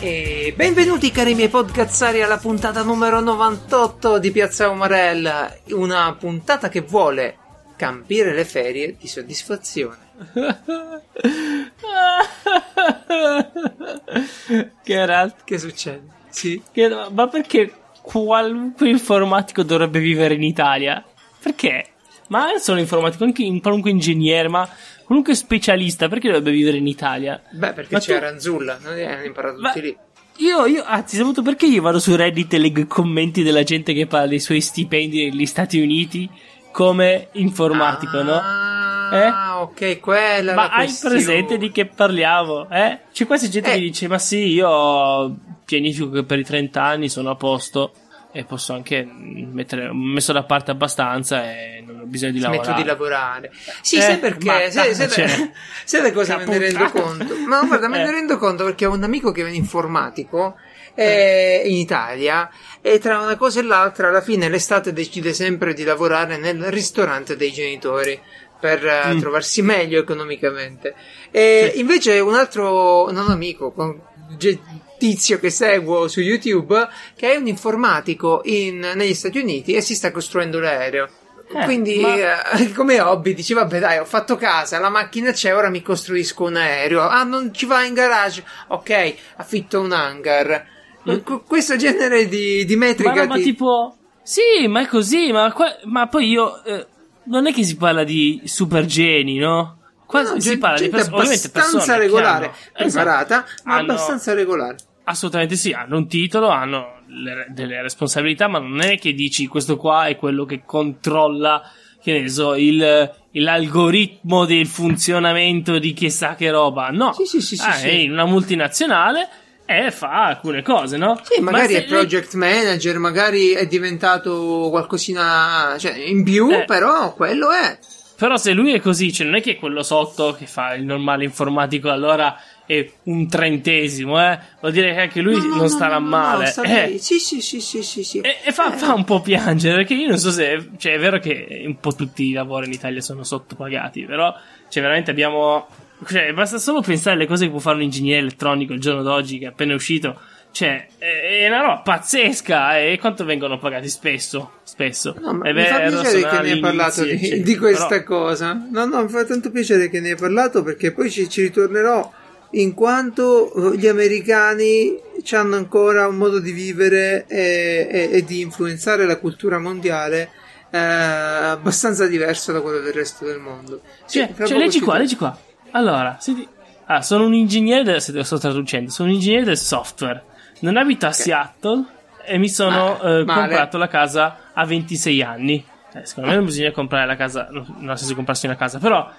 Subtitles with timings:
[0.00, 6.80] E benvenuti cari miei podcazzari alla puntata numero 98 di Piazza Umarella, una puntata che
[6.80, 7.36] vuole
[7.76, 10.10] campire le ferie di soddisfazione.
[14.84, 16.02] Geralt, Che succede?
[16.30, 16.60] Sì.
[16.72, 17.72] che- ma perché
[18.02, 21.02] qualunque informatico dovrebbe vivere in Italia?
[21.42, 21.86] Perché?
[22.28, 24.68] Ma non solo informatico, anche in qualunque ingegnere, ma
[25.04, 27.40] qualunque specialista, perché dovrebbe vivere in Italia?
[27.50, 29.96] Beh, perché Ma c'è tu- Ranzulla, non hanno imparato tutti lì.
[30.38, 33.92] Io, io, anzi, saputo perché io vado su Reddit e leggo i commenti della gente
[33.92, 36.28] che parla dei suoi stipendi negli Stati Uniti
[36.72, 38.40] come informatico, no?
[38.40, 41.14] Ah, ok, quella Ma hai questione.
[41.16, 42.70] presente di che parliamo?
[42.70, 42.98] Eh?
[43.12, 43.74] C'è quasi gente Eh.
[43.74, 45.36] che dice: Ma sì, io
[45.72, 47.92] pianifico che per i 30 anni sono a posto
[48.34, 49.88] e posso anche mettere.
[49.88, 52.82] Ho messo da parte abbastanza e non ho bisogno di Smetto lavorare.
[52.82, 53.52] di lavorare.
[53.82, 54.70] Sì, Eh, sai perché?
[54.70, 55.50] Sai, sai, cioè,
[55.84, 57.34] sai da cosa me ne rendo conto?
[57.46, 58.10] Ma guarda, me ne Eh.
[58.10, 60.56] rendo conto perché ho un amico che è un informatico
[60.94, 62.50] eh, in Italia
[62.82, 67.34] e tra una cosa e l'altra alla fine l'estate decide sempre di lavorare nel ristorante
[67.36, 68.18] dei genitori
[68.60, 69.18] per eh, Mm.
[69.18, 70.94] trovarsi meglio economicamente.
[71.30, 71.80] E Sì.
[71.80, 74.00] invece un altro non amico, con-
[74.38, 74.58] ge-
[75.02, 79.96] tizio che seguo su YouTube che è un informatico in- negli Stati Uniti e si
[79.96, 81.08] sta costruendo l'aereo.
[81.54, 85.54] Eh, Quindi, ma- eh, come hobby, dici: Vabbè, dai, ho fatto casa, la macchina c'è,
[85.54, 87.00] ora mi costruisco un aereo.
[87.00, 88.44] Ah, non ci va in garage?
[88.68, 90.66] Ok, affitto un hangar.
[91.02, 93.12] Qu- questo genere di, di Ma metrica.
[93.12, 93.96] roba ti- tipo.
[94.22, 96.62] Sì, ma è così, ma, qua- ma poi io.
[96.64, 96.86] eh,
[97.24, 99.78] non è che si parla di super geni, no?
[100.06, 102.54] Qua No, si gente- parla di ovviamente abbastanza persone regolare, hanno-
[102.86, 104.76] esatto, preparata, ma hanno- abbastanza regolare.
[105.04, 109.76] Assolutamente sì, hanno un titolo, hanno le- delle responsabilità, ma non è che dici questo
[109.76, 111.62] qua è quello che controlla,
[112.00, 116.88] che ne so, il, l'algoritmo del funzionamento di chissà che roba.
[116.90, 117.88] No, Sì, sì, sì, Ah, sì.
[117.88, 119.28] è in una multinazionale
[119.64, 121.18] e fa alcune cose, no?
[121.22, 126.64] Sì, magari Ma è project manager, magari è diventato qualcosina cioè, in più, Eh.
[126.64, 127.78] però quello è.
[128.16, 131.24] Però se lui è così, cioè non è che quello sotto che fa il normale
[131.24, 132.36] informatico allora
[132.78, 134.38] è un trentesimo, eh?
[134.60, 136.54] Vuol dire che anche lui No, no, non no, starà no, male.
[136.64, 136.98] eh.
[136.98, 138.18] Sì, sì, sì, sì, sì, sì.
[138.20, 138.76] E, e fa, Eh.
[138.78, 140.70] fa un po' piangere perché io non so se.
[140.76, 144.34] Cioè, è vero che un po' tutti i lavori in Italia sono sottopagati, però.
[144.68, 145.66] Cioè, veramente abbiamo.
[146.06, 149.38] Cioè, basta solo pensare alle cose che può fare un ingegnere elettronico il giorno d'oggi
[149.38, 150.18] che è appena uscito.
[150.50, 152.78] Cioè, è una roba pazzesca.
[152.78, 154.54] E quanto vengono pagati spesso?
[154.64, 155.14] Spesso.
[155.18, 158.52] No, ma è mi fa piacere che ne hai parlato di, di questa però- cosa.
[158.70, 162.12] No, no, mi fa tanto piacere che ne hai parlato perché poi ci, ci ritornerò
[162.52, 164.98] in quanto eh, gli americani
[165.32, 170.30] hanno ancora un modo di vivere e, e- e di influenzare la cultura mondiale
[170.70, 173.80] eh, abbastanza diverso da quello del resto del mondo.
[174.04, 175.36] Sì, Cioè, cioè, leggi qua, leggi qua.
[175.72, 176.46] Allora, senti.
[176.86, 178.24] Ah, sono un ingegnere del.
[178.24, 180.24] Sto traducendo, sono un ingegnere del software.
[180.60, 181.84] Non abito a Seattle
[182.24, 185.64] e mi sono Ma- eh, comprato la casa a 26 anni.
[185.94, 188.78] Eh, secondo me non bisogna comprare la casa, no, non nel senso comprarsi una casa,
[188.78, 189.10] però,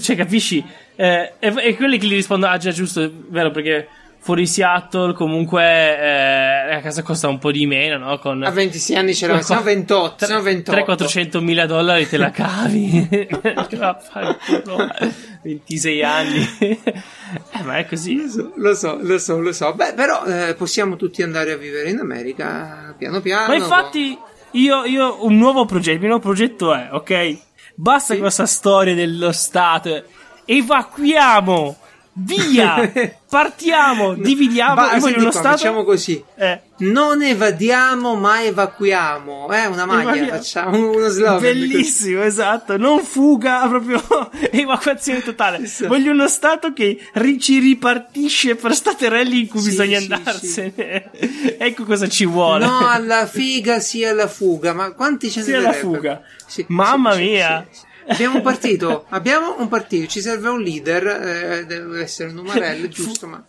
[0.00, 0.64] cioè, capisci?
[0.96, 3.88] Eh, e, e quelli che gli rispondono, ah, già, giusto, è vero, perché
[4.24, 8.18] fuori Seattle comunque eh, la casa costa un po' di meno, no?
[8.18, 11.04] Con A 26 anni c'era, Qua- siamo 28, siamo 28.
[11.04, 13.06] 300-400 mila dollari te la cavi.
[13.76, 14.88] Vaffanculo.
[15.42, 16.48] 26 anni.
[16.58, 18.16] eh, ma è così.
[18.16, 19.74] Lo so, lo so, lo so, lo so.
[19.74, 23.48] Beh, però eh, possiamo tutti andare a vivere in America piano piano.
[23.48, 24.16] Ma infatti,
[24.52, 25.92] io, io un nuovo progetto.
[25.96, 27.38] Il mio nuovo progetto è, ok?
[27.74, 28.20] Basta Sì.
[28.20, 30.04] questa storia dello Stato.
[30.44, 31.76] Evacuiamo!
[32.16, 32.92] Via!
[33.28, 34.14] Partiamo!
[34.14, 34.74] Dividiamo!
[34.74, 35.48] Ba- voglio senti uno Stato.
[35.48, 36.22] Facciamo così.
[36.36, 39.48] Eh, Non evadiamo, ma evacuiamo.
[39.48, 40.30] È una maglia, Evadiamo.
[40.30, 41.40] facciamo uno slogan.
[41.40, 42.76] Bellissimo, esatto.
[42.76, 44.00] Non fuga, proprio
[44.52, 45.66] evacuazione totale.
[45.66, 45.86] Sì.
[45.86, 51.10] Voglio uno Stato che ri- ci ripartisce per staterelli in cui Sì, bisogna sì, andarsene.
[51.58, 52.64] ecco cosa ci vuole.
[52.64, 54.72] No alla figa, sì alla fuga.
[54.72, 55.94] Ma quanti ce ne Sia la vorrebbero?
[55.94, 56.20] fuga.
[56.68, 57.66] Mamma mia.
[58.06, 62.88] Abbiamo un partito, abbiamo un partito, ci serve un leader, eh, deve essere un numarello,
[62.88, 63.44] giusto, ma...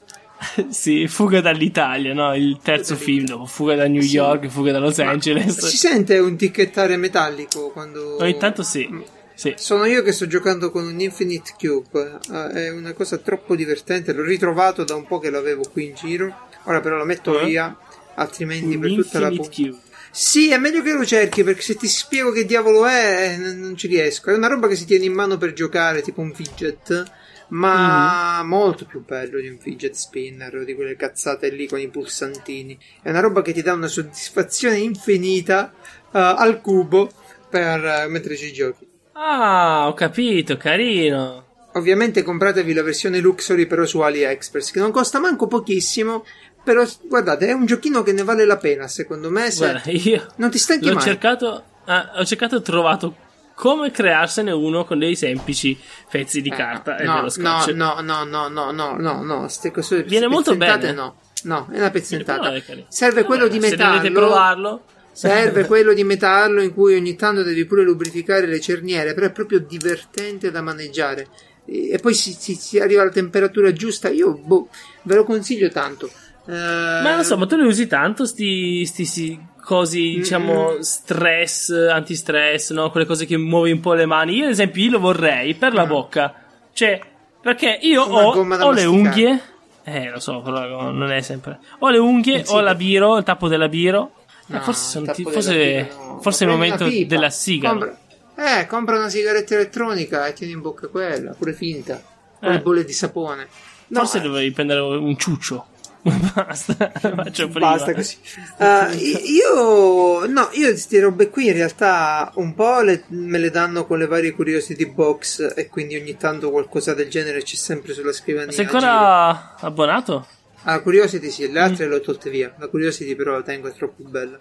[0.69, 2.35] sì, fuga dall'Italia, no?
[2.35, 4.15] Il terzo film dopo fuga da New Sì.
[4.15, 5.65] York, fuga da Los Ma Angeles.
[5.65, 8.17] Si sente un ticchettare metallico quando...
[8.21, 8.87] Ogni tanto sì.
[9.33, 9.53] Sì.
[9.57, 14.13] Sono io che sto giocando con un Infinite Cube, eh, è una cosa troppo divertente,
[14.13, 17.45] l'ho ritrovato da un po' che l'avevo qui in giro, ora però lo metto Eh?
[17.45, 17.77] via,
[18.15, 19.77] altrimenti Un per tutta la Infinite puntata...
[19.77, 19.84] Cube.
[20.17, 23.75] Sì, è meglio che lo cerchi perché se ti spiego che diavolo è, eh, non
[23.75, 24.29] ci riesco.
[24.31, 27.03] È una roba che si tiene in mano per giocare, tipo un fidget,
[27.49, 28.47] ma Mhm.
[28.47, 32.79] molto più bello di un fidget spinner, di quelle cazzate lì con i pulsantini.
[33.01, 35.73] È una roba che ti dà una soddisfazione infinita
[36.11, 37.11] al cubo
[37.49, 38.87] per uh, mentre ci giochi.
[39.13, 41.43] Ah, ho capito, carino.
[41.73, 46.23] Ovviamente compratevi la versione Luxury però su AliExpress che non costa manco pochissimo.
[46.65, 49.51] Però guardate, è un giochino che ne vale la pena, secondo me.
[49.51, 51.03] Se Guarda, io non ti stanchi l'ho mai.
[51.03, 53.15] cercato, ah, ho cercato e ho trovato
[53.53, 55.77] come crearsene uno con dei semplici
[56.09, 57.67] pezzi di Eh, carta e no, dello no, scotch.
[57.75, 59.71] no, no, no, no, no, no, no, ste
[60.05, 60.91] Viene molto bene.
[60.91, 62.51] No, no, è una pezzentata.
[62.87, 63.97] Serve quello di Se metallo.
[63.97, 69.13] dovete provarlo, Serve quello di metallo in cui ogni tanto devi pure lubrificare le cerniere,
[69.13, 71.27] però è proprio divertente da maneggiare.
[71.67, 74.09] E e poi si, si- si arriva alla temperatura giusta.
[74.09, 74.67] Io boh,
[75.03, 76.09] ve lo consiglio tanto.
[76.47, 81.69] Eh, Ma non so, ma tu ne usi tanto sti, sti, sti cosi, diciamo, stress,
[81.71, 82.91] antistress, no?
[82.91, 84.35] Quelle cose che muovi un po' le mani.
[84.37, 86.33] Io, ad esempio, io lo vorrei per la bocca.
[86.71, 86.99] Cioè,
[87.41, 89.41] perché io ho, ho le unghie.
[89.83, 91.59] Eh, lo so, però non è sempre.
[91.79, 94.11] Ho le unghie, ho la biro, il tappo della biro.
[94.47, 96.19] Eh, no, forse sono tappo ti- forse, no.
[96.21, 97.69] forse è il momento della sigla.
[97.69, 97.97] Compra-
[98.37, 102.01] eh, compra una sigaretta elettronica e tieni in bocca quella, pure finta.
[102.39, 102.53] Con Eh.
[102.53, 103.47] le bolle di sapone.
[103.87, 105.67] No, Forse eh, dovevi prendere un ciuccio.
[106.05, 107.71] Basta, faccio prima.
[107.71, 108.17] Basta così.
[108.59, 113.85] I- io, no, io queste robe qui in realtà un po' le- me le danno
[113.87, 118.13] con le varie curiosity box e quindi ogni tanto qualcosa del genere c'è sempre sulla
[118.13, 118.47] scrivania.
[118.47, 120.27] Ma sei ancora abbonato?
[120.67, 121.63] Ah, Curiosity sì, le Mm.
[121.63, 122.53] altre le ho tolte via.
[122.57, 124.37] La Curiosity però la tengo, è troppo bella.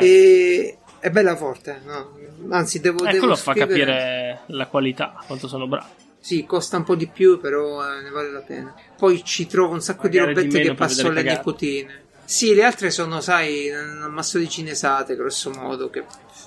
[0.00, 2.16] E è bella forte, no?
[2.50, 5.86] Anzi, devo, eh, devo quello fa scrivere- capire la qualità, quanto sono bravo.
[6.28, 8.74] Sì, costa un po' di più, però eh, ne vale la pena.
[8.98, 12.02] Poi ci trovo un sacco Magari di robette che passo alle nipotine.
[12.26, 16.04] Sì, le altre sono, sai, un ammasso di cinesate, grosso modo, che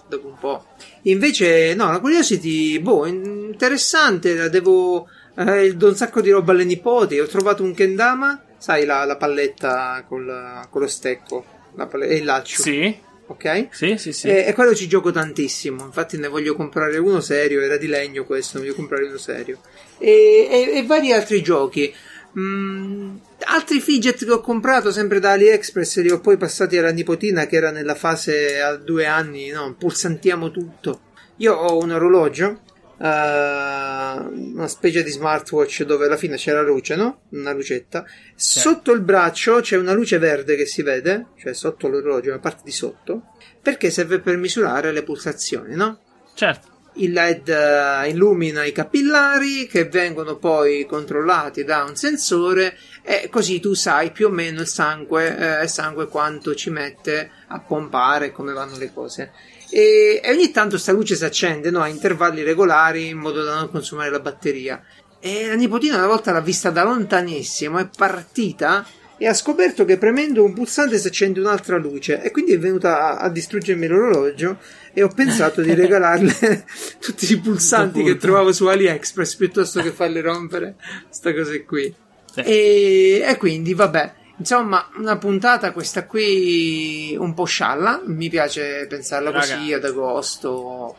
[0.08, 0.66] dopo un po'.
[1.06, 5.08] Invece, no, la Curiosity, boh, interessante, la devo...
[5.36, 7.20] Eh, do un sacco di roba alle nipoti.
[7.20, 11.44] Ho trovato un kendama, sai, la, la palletta col- con lo stecco
[11.74, 12.96] la e il laccio, Sì,
[13.32, 13.68] ok?
[13.72, 14.28] sì, sì, sì.
[14.28, 15.86] E, e quello ci gioco tantissimo.
[15.86, 17.62] Infatti, ne voglio comprare uno serio.
[17.62, 19.60] Era di legno questo, ne voglio comprare uno serio.
[19.98, 21.94] E, e- e vari altri giochi.
[22.38, 27.46] Mm, altri fidget che ho comprato sempre da AliExpress li ho poi passati alla nipotina
[27.46, 29.50] che era nella fase a due anni.
[29.50, 31.02] No, pulsantiamo tutto.
[31.38, 32.62] Io ho un orologio.
[33.02, 34.16] Eh,
[34.54, 37.22] una specie di smartwatch dove alla fine c'è la luce, no?
[37.30, 38.06] Una lucetta.
[38.36, 42.62] Sotto il braccio c'è una luce verde che si vede, cioè sotto l'orologio, la parte
[42.64, 46.00] di sotto, perché serve per misurare le pulsazioni, no?
[46.36, 46.70] Certo.
[46.96, 53.62] Il LED eh, illumina i capillari che vengono poi controllati da un sensore e così
[53.62, 58.32] tu sai più o meno il sangue, eh, il sangue quanto ci mette a pompare,
[58.32, 59.32] come vanno le cose.
[59.72, 63.56] E, e ogni tanto sta luce si accende no, a intervalli regolari in modo da
[63.56, 64.84] non consumare la batteria.
[65.20, 68.86] E la nipotina una volta l'ha vista da lontanissimo, è partita
[69.18, 73.02] e ha scoperto che premendo un pulsante si accende un'altra luce e quindi è venuta
[73.02, 74.58] a, a distruggermi l'orologio
[74.92, 76.66] e ho pensato di regalarle
[77.00, 80.76] tutti i pulsanti che trovavo su AliExpress piuttosto che farle rompere
[81.10, 81.94] sta cosa qui.
[82.34, 82.40] Sì.
[82.40, 89.32] E, e quindi vabbè, insomma, una puntata questa qui un po' scialla, mi piace pensarla
[89.32, 89.56] Raga.
[89.56, 90.96] così ad agosto.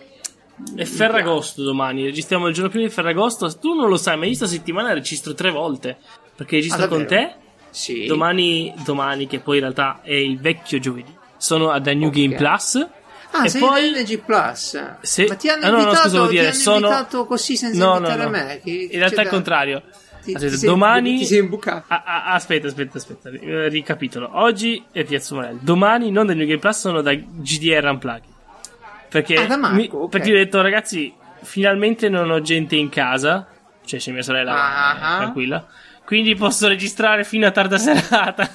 [0.76, 3.58] È Ferragosto domani, registriamo il giorno prima di Ferragosto.
[3.58, 5.96] Tu non lo sai, ma io sta settimana registro tre volte.
[6.36, 7.34] Perché registro Ah, con te.
[7.70, 8.04] Sì.
[8.06, 11.12] Domani, domani, che poi in realtà è il vecchio giovedì.
[11.36, 12.14] Sono ad The New Ok.
[12.14, 12.86] Game Plus.
[13.34, 14.96] Ah, e sei poi NG Plus.
[15.00, 17.24] Se- Ma ti hanno Ah, no, no, invitato, scusa, vuol ti dire, hanno sono- invitato
[17.26, 18.30] così senza No, no, invitare no.
[18.30, 18.60] me?
[18.62, 19.82] Che- In realtà è il da- contrario.
[20.22, 21.84] Ti, Aspetta, ti sei, domani- ti sei imbucato.
[21.88, 23.28] Ah, ah, aspetta, aspetta, aspetta.
[23.30, 24.30] eh, Ricapitolo.
[24.34, 25.58] Oggi è Piazza Morelli.
[25.62, 28.30] Domani, non da New Game Plus, sono da GDR Unplugged.
[29.08, 30.08] Perché, Ah, Marco, mi- ok.
[30.10, 31.12] perché ho detto, ragazzi,
[31.42, 33.46] finalmente non ho gente in casa.
[33.84, 35.16] Cioè, c'è mia sorella, Ah, eh, ah.
[35.18, 35.66] tranquilla.
[36.04, 38.48] Quindi posso registrare fino a tarda serata.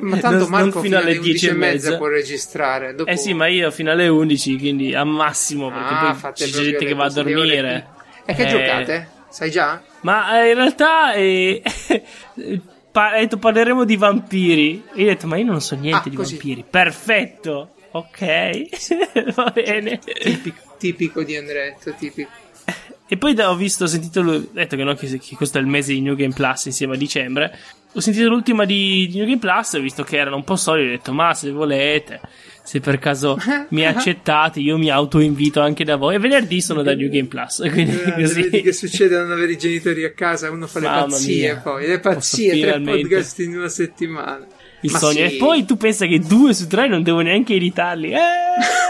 [0.00, 1.96] Ma tanto Non- Marco non fino alle 10 e mezza.
[1.96, 2.94] può registrare.
[2.94, 3.10] Dopo...
[3.10, 6.84] Eh sì, ma io fino alle 11, quindi a massimo, perché Ah, poi c'è gente
[6.84, 7.86] che va a dormire.
[8.26, 9.08] E che Eh, giocate?
[9.28, 9.82] Sai già?
[10.04, 11.62] Ma eh, in realtà eh,
[12.92, 14.82] ha detto, parleremo di vampiri.
[14.94, 16.34] E io ho detto, ma io non so niente Ah, di così.
[16.36, 16.64] vampiri.
[16.68, 19.98] Perfetto, ok, va bene.
[19.98, 22.30] Tipico, tipico di Andretto, tipico.
[23.06, 25.66] E poi ho visto, ho sentito, ho detto che, no, che, che questo è il
[25.66, 27.56] mese di New Game Plus insieme a dicembre.
[27.92, 30.88] Ho sentito l'ultima di, di New Game Plus, ho visto che erano un po' solidi,
[30.88, 32.18] ho detto, ma se volete,
[32.64, 33.38] se per caso
[33.70, 36.14] mi accettate, io mi autoinvito anche da voi.
[36.14, 38.42] E venerdì sono da New Game Plus, quindi Eh, così.
[38.42, 41.40] Vedi che succede a non avere i genitori a casa, uno fa le Mamma pazzie
[41.52, 41.56] mia.
[41.62, 44.46] poi, le pazzie, Posso tre finalmente- podcast in una settimana.
[44.80, 45.28] Il Ma sogno.
[45.28, 45.34] sì.
[45.34, 48.12] E poi tu pensa che due su tre non devo neanche editarli.
[48.12, 48.18] Eh!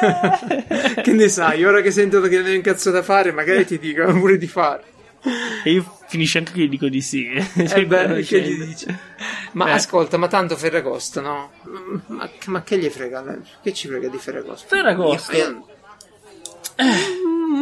[1.03, 3.79] che ne sai, ora che sentono che non hai un cazzo da fare, magari ti
[3.79, 4.83] dicono pure di fare.
[5.65, 7.27] E io finisce anche che gli dico di sì.
[7.29, 8.87] Eh Cioè, beh, che gli dici?
[9.53, 9.73] Ma Eh.
[9.73, 11.53] ascolta, ma tanto Ferragosto, no?
[12.07, 13.25] Ma, ma che gli frega?
[13.63, 14.67] Che ci frega di Ferragosto?
[14.69, 15.33] Ferragosto.
[15.33, 15.67] Io- io-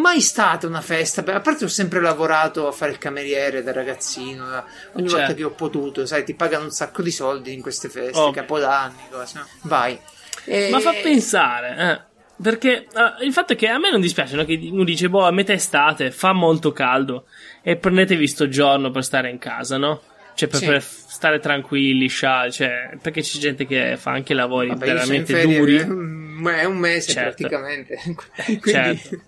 [0.00, 3.73] Mai stata una festa, Beh, a parte ho sempre lavorato a fare il cameriere da
[3.73, 4.64] ragazzino, da-
[4.95, 5.35] ogni volta Certo.
[5.35, 8.33] che ho potuto, sai, ti pagano un sacco di soldi in queste feste, Ovvio.
[8.33, 9.47] capodanni, cose, no?
[9.62, 9.99] vai.
[10.45, 12.11] E- Ma fa pensare, eh.
[12.42, 14.45] Perché eh, il fatto è che a me non dispiace no?
[14.45, 17.26] che uno dice, boh, a metà estate fa molto caldo
[17.62, 20.00] e prendetevi sto giorno per stare in casa, no?
[20.35, 20.66] Cioè, per, Sì.
[20.66, 25.59] per stare tranquilli, scialli, cioè, perché c'è gente che fa anche lavori Vabbè, veramente ferie,
[25.59, 25.76] duri.
[25.76, 27.37] eh, mm, È un mese Certo.
[27.47, 27.99] praticamente.
[28.61, 29.21] Quindi, Certo.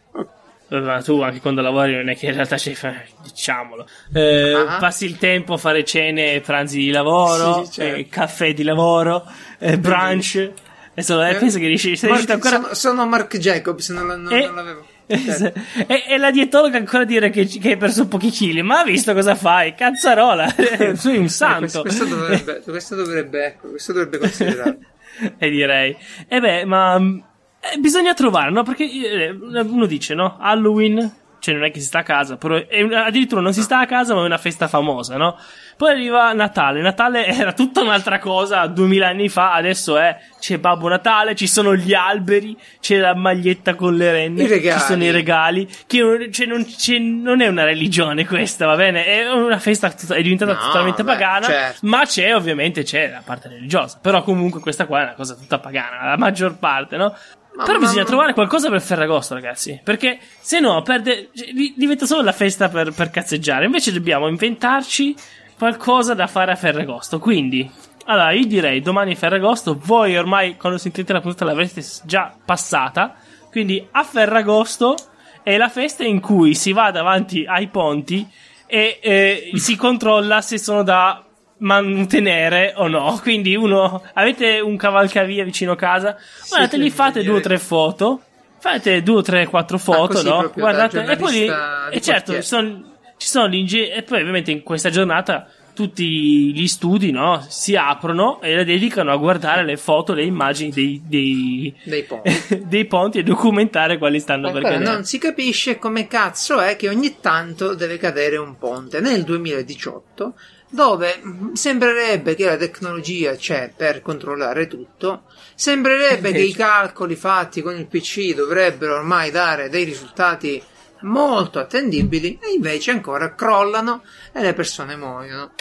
[0.67, 2.75] Ma tu anche quando lavori non è che in realtà c'è,
[3.23, 4.79] diciamolo, Eh, Ah.
[4.79, 7.97] passi il tempo a fare cene e pranzi di lavoro, Sì, certo.
[8.01, 9.25] eh, caffè di lavoro,
[9.59, 10.51] eh, brunch.
[10.93, 12.75] Adesso eh, Eh, penso che riesci, sei Mark- riuscito ancora...
[12.75, 14.87] sono, sono Mark Jacobs, non, non- E- non l'avevo.
[15.07, 15.61] Certo.
[15.87, 19.13] e, e la dietologa ancora dire che, che hai perso pochi chili, ma ha visto
[19.13, 19.75] cosa fai?
[19.75, 20.49] Cazzarola,
[20.95, 21.83] sei un Eh, santo.
[21.83, 24.79] questo, questo dovrebbe, questo dovrebbe, ecco, questo dovrebbe considerare.
[25.39, 25.97] e direi,
[26.29, 27.19] e beh, ma mm,
[27.61, 28.63] eh, bisogna trovare, no?
[28.63, 30.37] Perché eh, uno dice, no?
[30.41, 31.13] Halloween,
[31.45, 33.81] cioè non è che si sta a casa, però è un- addirittura non si sta
[33.81, 35.37] a casa, ma è una festa famosa, no?
[35.77, 36.81] Poi arriva Natale.
[36.81, 41.75] Natale era tutta un'altra cosa duemila anni fa, adesso è c'è Babbo Natale, ci sono
[41.77, 45.69] gli alberi, c'è la maglietta con le renne, ci sono i regali.
[45.87, 49.05] Che cioè, non, c'è- non è una religione questa, va bene?
[49.05, 51.45] È una festa, è diventata No, totalmente beh, pagana.
[51.47, 51.79] certo.
[51.83, 53.99] Ma c'è, ovviamente, c'è la parte religiosa.
[54.01, 57.15] Però comunque questa qua è una cosa tutta pagana, la maggior parte, no?
[57.57, 59.81] Ma- Però bisogna ma- trovare qualcosa per Ferragosto, ragazzi.
[59.83, 63.65] Perché se no, perde, cioè, di- diventa solo la festa per, per cazzeggiare.
[63.67, 65.15] Invece dobbiamo inventarci
[65.57, 67.19] qualcosa da fare a Ferragosto.
[67.19, 67.71] Quindi,
[68.07, 69.79] allora, io direi domani è Ferragosto.
[69.81, 73.15] Voi ormai, quando sentite la puntata, l'avrete già passata.
[73.51, 74.97] Quindi, a Ferragosto
[75.45, 78.27] è la festa in cui si va davanti ai ponti
[78.67, 81.24] e eh, si controlla se sono da
[81.59, 83.19] mantenere o no.
[83.23, 86.17] Quindi uno avete un cavalcavia vicino a casa,
[86.49, 88.23] guardate, sì, lì fate due o tre foto.
[88.59, 90.51] Fate due o tre, quattro foto, così no?
[90.55, 91.51] Guardate, e poi
[91.91, 96.55] e certo, ci sono, ci sono gli inge- e poi ovviamente in questa giornata tutti
[96.55, 97.45] gli studi, no?
[97.47, 102.31] Si aprono e la dedicano a guardare le foto, le immagini dei, dei, Dei ponti.
[102.65, 104.85] dei ponti e documentare quali stanno per cadere.
[104.85, 109.01] non si capisce come cazzo è che ogni tanto deve cadere un ponte.
[109.01, 110.35] Nel 2018,
[110.75, 115.23] dove sembrerebbe che la tecnologia c'è per controllare tutto,
[115.55, 120.61] sembrerebbe che i calcoli fatti con il PC dovrebbero ormai dare dei risultati
[121.03, 124.03] molto attendibili e invece ancora crollano
[124.33, 125.53] e le persone muoiono.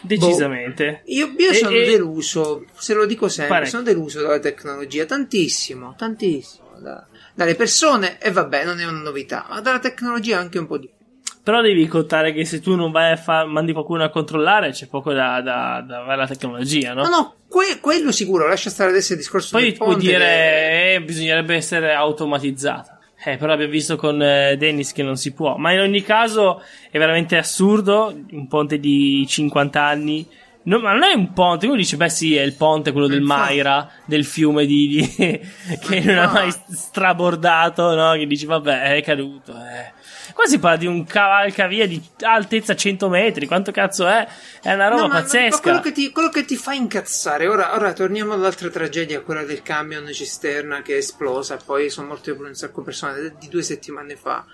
[0.00, 1.02] Decisamente.
[1.06, 3.78] Io, io E- sono e- deluso, se lo dico sempre, Parecchio.
[3.78, 6.66] sono deluso dalla tecnologia, tantissimo, tantissimo.
[6.80, 10.78] da- dalle persone, e vabbè, non è una novità, ma dalla tecnologia anche un po'
[10.78, 10.97] di più.
[11.48, 14.86] Però devi contare che se tu non vai a far, mandi qualcuno a controllare, c'è
[14.86, 17.04] poco da, da, da avere la tecnologia, no?
[17.04, 20.04] No, no, que- quello sicuro, lascia stare adesso il discorso Poi puoi ponte.
[20.04, 22.98] che- dire, eh, bisognerebbe essere automatizzata.
[23.24, 25.56] Eh, però abbiamo visto con eh, Dennis che non si può.
[25.56, 28.14] Ma in ogni caso è veramente assurdo.
[28.32, 30.28] Un ponte di 50 anni.
[30.64, 31.64] No, ma non è un ponte.
[31.64, 33.40] Uno dice, beh, sì, è il ponte, quello del Infatti.
[33.40, 35.14] Maira, del fiume di, di-
[35.80, 36.74] che non ha mai Infatti.
[36.74, 38.12] strabordato, no?
[38.12, 39.52] Che dici, vabbè, è caduto.
[39.52, 39.96] Eh.
[40.34, 43.46] Qua si parla di un cavalcavia di altezza 100 metri.
[43.46, 44.26] Quanto cazzo è?
[44.62, 45.60] È una roba No, ma- ma pazzesca.
[45.60, 49.62] quello, che ti, quello che ti fa incazzare, ora, ora torniamo all'altra tragedia, quella del
[49.62, 53.62] camion cisterna che è esplosa, poi sono morte pure un sacco di persone, di due
[53.62, 54.44] settimane fa.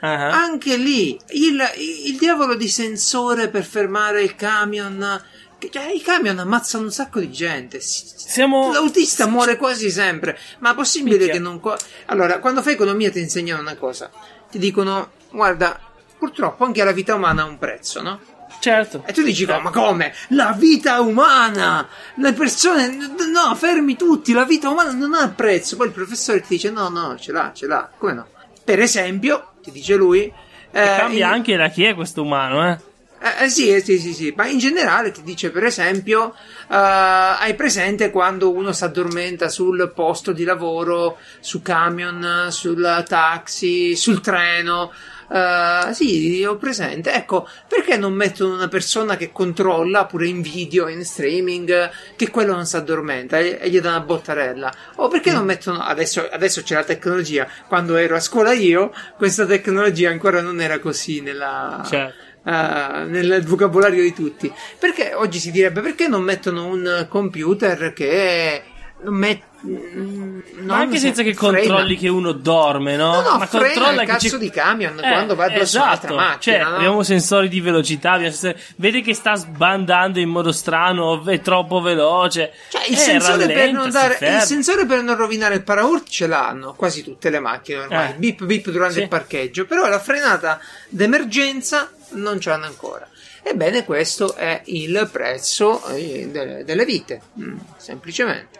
[0.00, 1.58] Ah, Anche lì il,
[2.06, 5.22] il diavolo di sensore per fermare il camion.
[5.58, 7.80] che- Cioè, i camion ammazzano un sacco di gente.
[7.80, 8.72] Si- Siamo.
[8.72, 10.38] L'autista muore quasi sempre.
[10.58, 11.32] Ma è possibile Minchia.
[11.34, 11.60] che non.
[12.06, 14.10] Allora, quando fai economia ti insegnano una cosa.
[14.50, 15.78] Ti dicono, guarda,
[16.18, 18.20] purtroppo anche la vita umana ha un prezzo, no?
[18.58, 19.02] Certo.
[19.06, 20.12] E tu dici, "Oh, ma come?
[20.28, 21.86] La vita umana!
[22.14, 25.76] Le persone, no, fermi tutti, la vita umana non ha prezzo.
[25.76, 27.90] Poi il professore ti dice, no, no, ce l'ha, ce l'ha.
[27.98, 28.26] Come no?
[28.64, 30.32] Per esempio, ti dice lui...
[30.70, 32.78] Eh, cambia in- anche da chi è questo umano, eh.
[33.18, 36.74] Eh, eh, sì, eh, sì, sì, sì, ma in generale ti dice, per esempio, eh,
[36.74, 44.20] hai presente quando uno si addormenta sul posto di lavoro, su camion, sul taxi, sul
[44.20, 44.92] treno?
[45.28, 47.12] Eh, sì, ho presente.
[47.12, 52.54] Ecco, perché non mettono una persona che controlla pure in video, in streaming, che quello
[52.54, 54.72] non si addormenta e, e gli dà una bottarella?
[54.96, 59.46] O perché non mettono, adesso, adesso c'è la tecnologia, quando ero a scuola io, questa
[59.46, 62.24] tecnologia ancora non era così nella Certo.
[62.46, 64.52] Eh, nel vocabolario di tutti.
[64.78, 68.62] Perché oggi si direbbe perché non mettono un computer che
[69.02, 71.58] met- mm, Ma anche non senza che frena.
[71.58, 73.20] controlli che uno dorme, no?
[73.20, 76.14] No, no, Ma controlla il che cazzo ci- di camion Eh, quando va addosso esatto.
[76.14, 76.38] macchina.
[76.58, 76.76] Cioè, no?
[76.76, 82.52] abbiamo sensori di velocità, sensori- vede che sta sbandando in modo strano, è troppo veloce.
[82.70, 85.62] Cioè, il, Eh, sensore per rallenta, non si dare, il sensore per non rovinare il
[85.62, 88.10] paraurti ce l'hanno quasi tutte le macchine ormai.
[88.10, 88.14] Eh.
[88.14, 89.00] Bip bip durante Sì.
[89.02, 89.66] il parcheggio.
[89.66, 93.08] Però la frenata d'emergenza non ce l'hanno ancora.
[93.42, 97.20] Ebbene, questo è il prezzo eh, delle, delle vite.
[97.40, 98.58] Mm, semplicemente.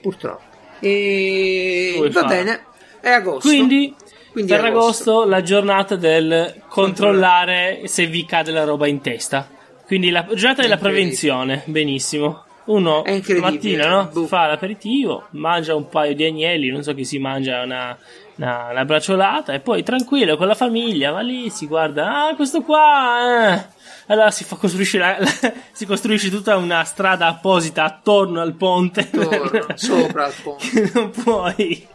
[0.00, 0.42] Purtroppo.
[0.80, 2.26] E va fare?
[2.26, 2.64] bene.
[3.00, 3.48] È agosto.
[3.48, 3.94] Quindi,
[4.30, 5.10] Quindi per agosto.
[5.10, 9.48] agosto la giornata del controllare se vi cade la roba in testa.
[9.84, 12.44] Quindi la giornata della prevenzione, benissimo.
[12.66, 13.02] Uno
[13.40, 14.26] mattina no?
[14.26, 17.96] fa l'aperitivo, mangia un paio di agnelli, non so chi si mangia una,
[18.38, 22.62] una, una bracciolata e poi tranquillo con la famiglia va lì, si guarda, ah questo
[22.62, 23.54] qua...
[23.54, 23.76] eh."
[24.10, 29.00] Allora si, fa costruisce la- la- si costruisce tutta una strada apposita attorno al ponte.
[29.00, 30.90] Attorno, sopra al ponte.
[30.94, 31.86] non puoi.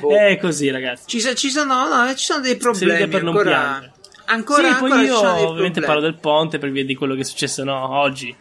[0.00, 0.10] Boh.
[0.16, 1.04] È così, ragazzi.
[1.06, 3.50] Ci, ci sono, no, ci sono dei problemi per non ancora.
[3.60, 3.92] piangere.
[4.28, 7.24] Ancora, sì, ancora io sono ovviamente parlo del ponte per via di quello che è
[7.24, 8.34] successo no, oggi.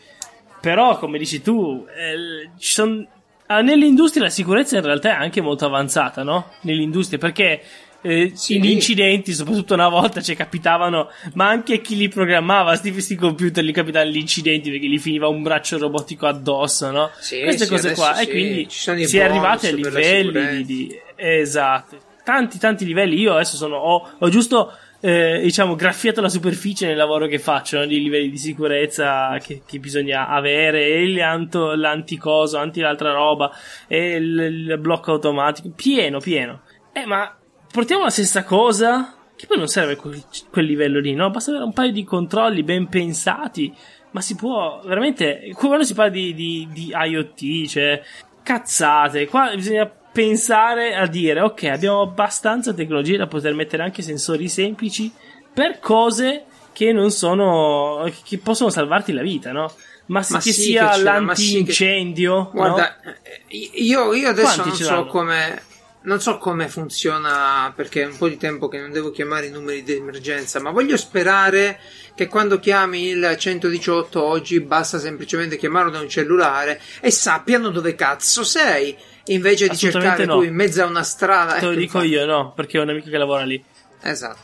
[0.59, 3.07] Però, come dici tu, eh, ci son-
[3.47, 6.51] ah, nell'industria la sicurezza in realtà è anche molto avanzata, no?
[6.61, 7.61] Nell'industria, perché
[8.01, 8.59] eh, Sì.
[8.61, 13.63] gli incidenti, soprattutto una volta, ci capitavano, ma anche chi li programmava, sti, sti computer,
[13.63, 17.09] gli capitavano gli incidenti perché gli finiva un braccio robotico addosso, no?
[17.19, 18.19] Sì, Queste sì, cose qua.
[18.19, 21.97] E quindi si è arrivati a livelli di, di- Esatto.
[22.23, 23.19] Tanti, tanti livelli.
[23.19, 23.75] Io adesso sono.
[23.77, 24.73] Ho, ho giusto.
[25.05, 27.85] Eh, diciamo, graffiato la superficie nel lavoro che faccio, no?
[27.85, 33.51] di livelli di sicurezza che, che bisogna avere, e il anto- l'anticoso, anti l'altra roba,
[33.87, 36.61] e il, il blocco automatico, pieno, pieno.
[36.91, 37.37] Eh, ma
[37.71, 41.29] portiamo la stessa cosa, che poi non serve quel, quel livello lì, no?
[41.29, 43.71] Basta avere un paio di controlli ben pensati,
[44.09, 45.51] ma si può veramente.
[45.53, 48.01] Quando si parla di, di, di IoT, cioè
[48.41, 54.47] cazzate, qua bisogna pensare a dire ok abbiamo abbastanza tecnologia da poter mettere anche sensori
[54.47, 55.11] semplici
[55.53, 59.73] per cose che non sono che possono salvarti la vita no?
[60.07, 64.83] Ma, Ma che sì sia che sì che- l'antincendio Guarda, eh, io, io adesso Quanti
[64.83, 65.61] non so come.
[66.05, 69.49] Non so come funziona perché è un po' di tempo che non devo chiamare i
[69.49, 71.79] numeri di emergenza, ma voglio sperare
[72.13, 77.95] che quando chiami il 118 oggi basta semplicemente chiamarlo da un cellulare e sappiano dove
[77.95, 80.43] cazzo sei, invece di cercare no.
[80.43, 81.55] in mezzo a una strada.
[81.55, 82.13] te lo ecco, dico infatti.
[82.13, 83.63] io no perché ho un amico che lavora lì
[84.01, 84.39] Esatto.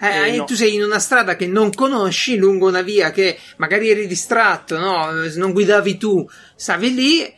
[0.00, 0.44] Eh, Eh, no.
[0.44, 4.78] Tu sei in una strada che non conosci, lungo una via che magari eri distratto,
[4.78, 5.10] no?
[5.36, 7.34] non guidavi tu, stavi lì e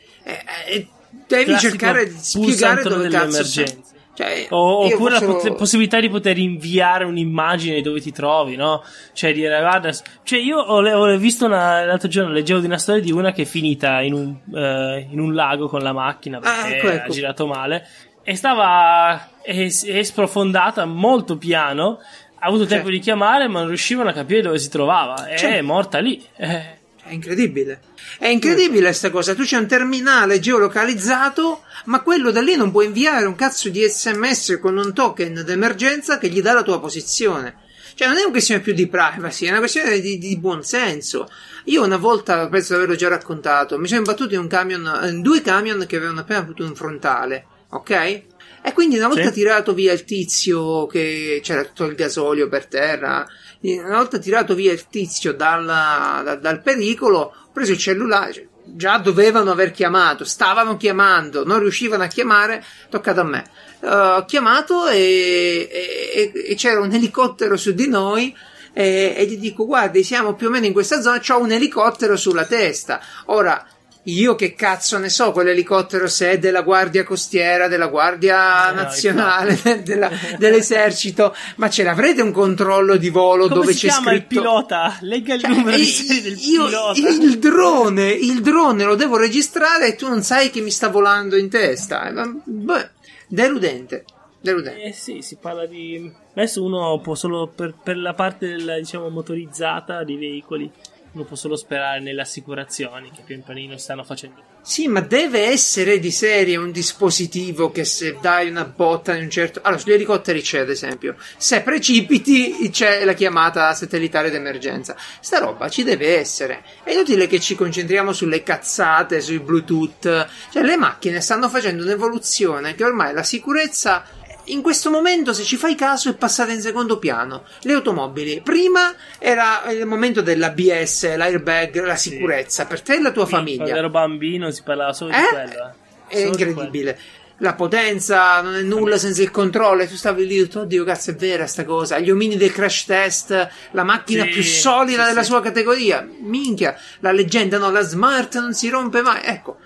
[0.67, 0.89] e
[1.27, 3.83] devi Classico cercare di spiegare dove cazzo sei.
[4.19, 8.57] Cioè, O- oppure la faccio- pot- possibilità di poter inviare un'immagine di dove ti trovi,
[8.57, 8.83] no?
[9.13, 9.91] Cioè dire, guarda,
[10.25, 13.31] cioè io ho, le- ho visto una- l'altro giorno, leggevo di una storia di una
[13.31, 16.87] che è finita in un, eh, in un lago con la macchina perché Ah, ecco,
[16.89, 17.13] ha ecco.
[17.13, 17.87] girato male
[18.25, 22.01] e stava, è, è sprofondata molto piano,
[22.41, 22.75] ha avuto Cioè.
[22.75, 25.61] tempo di chiamare ma non riuscivano a capire dove si trovava, è Cioè.
[25.63, 26.21] morta lì.
[26.37, 26.78] Eh,
[27.09, 27.81] È incredibile.
[28.19, 29.35] È incredibile questa cosa.
[29.35, 33.83] Tu c'è un terminale geolocalizzato, ma quello da lì non può inviare un cazzo di
[33.83, 37.67] sms con un token d'emergenza che gli dà la tua posizione.
[37.95, 41.31] Cioè, non è una questione più di privacy, è una questione di, di buon senso.
[41.65, 45.41] Io una volta, penso di averlo già raccontato, mi sono imbattuto in camion, in due
[45.41, 48.23] camion che avevano appena avuto un frontale, ok?
[48.63, 49.33] E quindi una volta Sì.
[49.33, 53.27] tirato via il tizio che c'era tutto il gasolio per terra,
[53.61, 58.47] una volta tirato via il tizio dalla- da- dal pericolo, ho preso il cellulare, cioè,
[58.65, 63.45] già dovevano aver chiamato, stavano chiamando, non riuscivano a chiamare, toccato a me.
[63.81, 68.35] Eh, Ho chiamato e, e- e c'era un elicottero su di noi
[68.75, 72.17] e, e gli dico guardi siamo più o meno in questa zona, c'ho un elicottero
[72.17, 73.01] sulla testa.
[73.27, 73.65] Ora,
[74.11, 78.81] io che cazzo ne so quell'elicottero se è della guardia costiera, della guardia Eh, no,
[78.83, 84.11] nazionale, della- dell'esercito, ma ce l'avrete un controllo di volo come dove c'è scritto...
[84.11, 84.97] il pilota?
[85.01, 86.99] Lega il Cioè, numero di serie del io- pilota.
[87.09, 91.37] il drone, il drone lo devo registrare e tu non sai che mi sta volando
[91.37, 92.09] in testa.
[92.09, 92.91] Eh, Beh,
[93.29, 94.05] deludente.
[94.41, 94.83] Deludente.
[94.83, 96.11] Eh sì, si parla di.
[96.35, 100.71] Adesso uno può solo per, per la parte della, diciamo, motorizzata dei veicoli.
[101.19, 104.41] Uno può solo sperare nelle assicurazioni che pian pianino stanno facendo.
[104.63, 109.31] Sì, ma deve essere di serie un dispositivo che se dai una botta in un
[109.31, 109.59] certo.
[109.65, 111.17] Allora, sugli elicotteri c'è, ad esempio.
[111.37, 114.95] Se precipiti c'è la chiamata satellitare d'emergenza.
[115.19, 116.63] Sta roba ci deve essere.
[116.85, 120.29] È inutile che ci concentriamo sulle cazzate, sui Bluetooth.
[120.53, 124.05] Cioè, le macchine stanno facendo un'evoluzione che ormai la sicurezza.
[124.49, 127.45] In questo momento, se ci fai caso, è passata in secondo piano.
[127.63, 128.41] Le automobili.
[128.43, 133.77] Prima era il momento dell'ABS, l'airbag, la sicurezza per te e la tua Quando famiglia.
[133.77, 135.29] ero bambino si parlava solo di Eh?
[135.29, 135.75] quello.
[136.09, 136.17] eh.
[136.23, 136.99] è incredibile.
[137.41, 139.87] La potenza non è nulla senza il controllo.
[139.87, 141.99] Tu stavi lì, tutto, oddio, cazzo, è vera sta cosa.
[142.01, 145.29] Gli omini del crash test, la macchina Sì, più solida sì, della sì.
[145.31, 146.05] sua categoria.
[146.21, 149.21] Minchia, la leggenda, no, la smart non si rompe mai.
[149.23, 149.59] Ecco,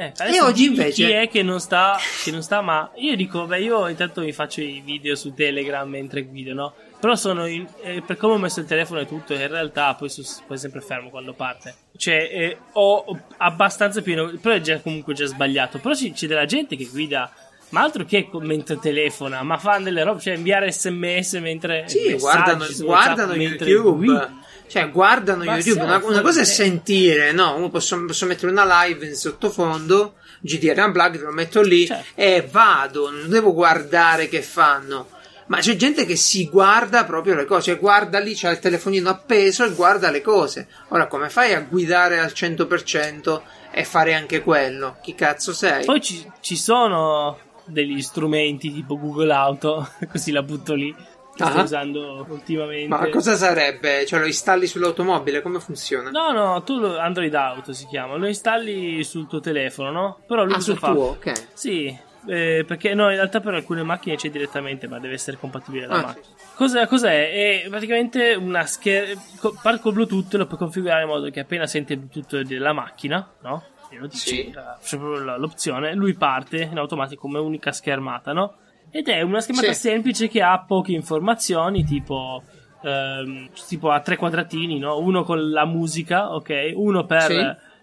[0.00, 3.46] Eh, E oggi invece- chi è che non sta, che non sta, ma io dico,
[3.46, 6.72] beh, io intanto mi faccio i video su Telegram mentre guido, no?
[7.00, 10.08] Però sono in, eh, per come ho messo il telefono e tutto, in realtà poi,
[10.08, 11.74] su, poi sempre fermo quando parte.
[11.96, 13.04] Cioè, eh, ho
[13.38, 15.78] abbastanza pieno, però è già comunque già sbagliato.
[15.80, 17.32] Però ci- c'è della gente che guida,
[17.70, 21.84] ma altro che mentre telefona, ma fanno delle robe, cioè inviare sms mentre.
[21.88, 22.86] sì, guardano, guardano
[23.32, 24.06] WhatsApp mentre YouTube.
[24.06, 24.46] guidi.
[24.68, 25.82] Cioè, guardano Ma YouTube.
[25.82, 27.68] Una, una cosa è sentire, no?
[27.70, 32.04] Posso, posso mettere una live in sottofondo, GDR Unplugged, lo metto lì Certo.
[32.14, 33.10] e vado.
[33.10, 35.08] Non devo guardare che fanno.
[35.46, 39.08] Ma c'è gente che si guarda proprio le cose, cioè guarda lì, c'ha il telefonino
[39.08, 40.68] appeso e guarda le cose.
[40.88, 44.98] Ora, come fai a guidare al 100% e fare anche quello?
[45.02, 45.86] Chi cazzo sei?
[45.86, 50.94] Poi ci, ci sono degli strumenti tipo Google Auto, così la butto lì,
[51.44, 51.62] che sto Ah.
[51.62, 52.88] usando ultimamente.
[52.88, 54.04] Ma cosa sarebbe?
[54.06, 55.40] Cioè, lo installi sull'automobile?
[55.42, 56.10] Come funziona?
[56.10, 60.18] No, no, tu lo, Android Auto si chiama, lo installi sul tuo telefono, no?
[60.26, 60.92] Però lui ah, sul fa?
[60.92, 61.32] tuo, ok.
[61.54, 61.96] Sì,
[62.26, 65.94] eh, perché no, in realtà per alcune macchine c'è direttamente, ma deve essere compatibile la
[65.94, 66.34] Ah, macchina.
[66.54, 67.62] Cos'è, cos'è?
[67.62, 69.20] È praticamente una scherma.
[69.62, 73.62] Parco Bluetooth lo puoi configurare in modo che appena sente il Bluetooth della macchina, no?
[73.90, 74.40] Glielo dici, Sì.
[74.48, 78.56] eh, c'è proprio l'opzione, lui parte in automatico come unica schermata, no?
[78.90, 79.80] Ed è una schermata Sì.
[79.80, 82.42] semplice che ha poche informazioni, tipo.
[82.80, 84.98] ehm, tipo ha tre quadratini, no?
[84.98, 86.70] Uno con la musica, ok?
[86.74, 87.36] Uno per Sì.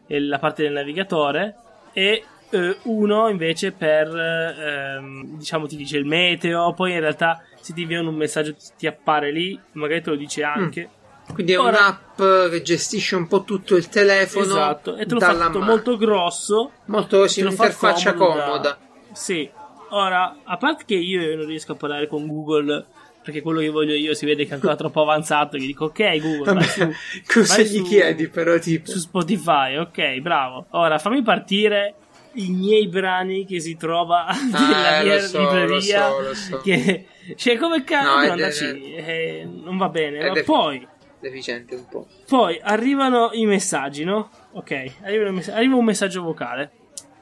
[0.07, 1.55] eh, la parte del navigatore
[1.91, 7.73] e eh, uno invece per ehm, diciamo ti dice il meteo poi in realtà se
[7.73, 10.89] ti viene un messaggio ti- appare lì magari te lo dice anche
[11.33, 11.69] Quindi è Ora-
[12.15, 16.71] un'app che gestisce un po' tutto il telefono esatto e te lo fa molto grosso
[16.85, 18.77] Molto, sì, un'interfaccia comodo da- comoda.
[19.11, 19.49] sì
[19.97, 22.85] ora a parte che io non riesco a parlare con Google
[23.23, 26.19] perché quello che voglio io si vede che è ancora troppo avanzato gli dico ok
[26.19, 26.89] Google vai su,
[27.25, 28.91] Cosa vai gli su- chiedi però tipo?
[28.91, 30.65] su Spotify, ok, bravo.
[30.71, 31.95] Ora fammi partire
[32.33, 36.07] i miei brani che si trova nella eh, mia so, libreria.
[36.09, 36.57] lo so, lo so.
[36.61, 37.05] Che,
[37.35, 38.93] cioè, come No, cazzo è- andarci?
[38.93, 40.19] Eh, non va bene.
[40.19, 40.87] è Ma defi- poi,
[41.19, 42.07] Deficiente un po'.
[42.27, 44.29] poi arrivano i messaggi, no?
[44.51, 46.71] Ok, arriva un messaggio vocale.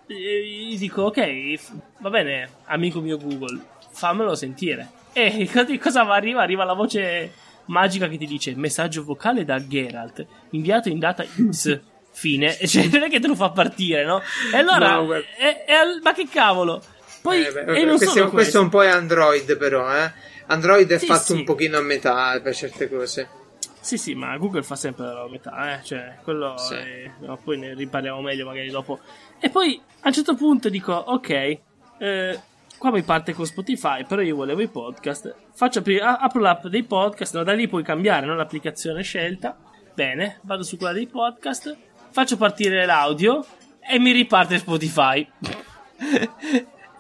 [0.06, 3.60] Gli dico, ok, f- va bene, amico mio Google,
[3.92, 4.90] fammelo sentire.
[5.14, 6.16] E co- cosa va?
[6.16, 6.42] arriva?
[6.42, 7.32] Arriva la voce
[7.66, 11.80] magica che ti dice messaggio vocale da Geralt, inviato in data X.
[12.16, 14.22] Fine, cioè non è che te lo fa partire, no?
[14.54, 16.80] E allora, No, e- e al- ma che cavolo?
[17.24, 20.12] Poi, Eh, beh, non questo, questo è un po' è Android però, eh.
[20.46, 21.32] Android è Sì, fatto sì.
[21.32, 23.28] un pochino a metà per certe cose.
[23.80, 25.84] Sì, sì, ma Google fa sempre la metà, eh?
[25.84, 26.56] Cioè, quello.
[26.56, 26.76] Sì.
[26.76, 29.00] è- no, poi ne riparliamo meglio magari dopo.
[29.46, 31.30] E poi a un certo punto dico, ok,
[32.00, 32.40] eh,
[32.78, 35.36] qua mi parte con Spotify, però io volevo i podcast.
[35.54, 39.58] Faccio aprire, a- apro l'app dei podcast, no, da lì puoi cambiare no, l'applicazione scelta.
[39.94, 41.76] Bene, vado su quella dei podcast,
[42.10, 43.46] faccio partire l'audio
[43.82, 45.28] e mi riparte Spotify.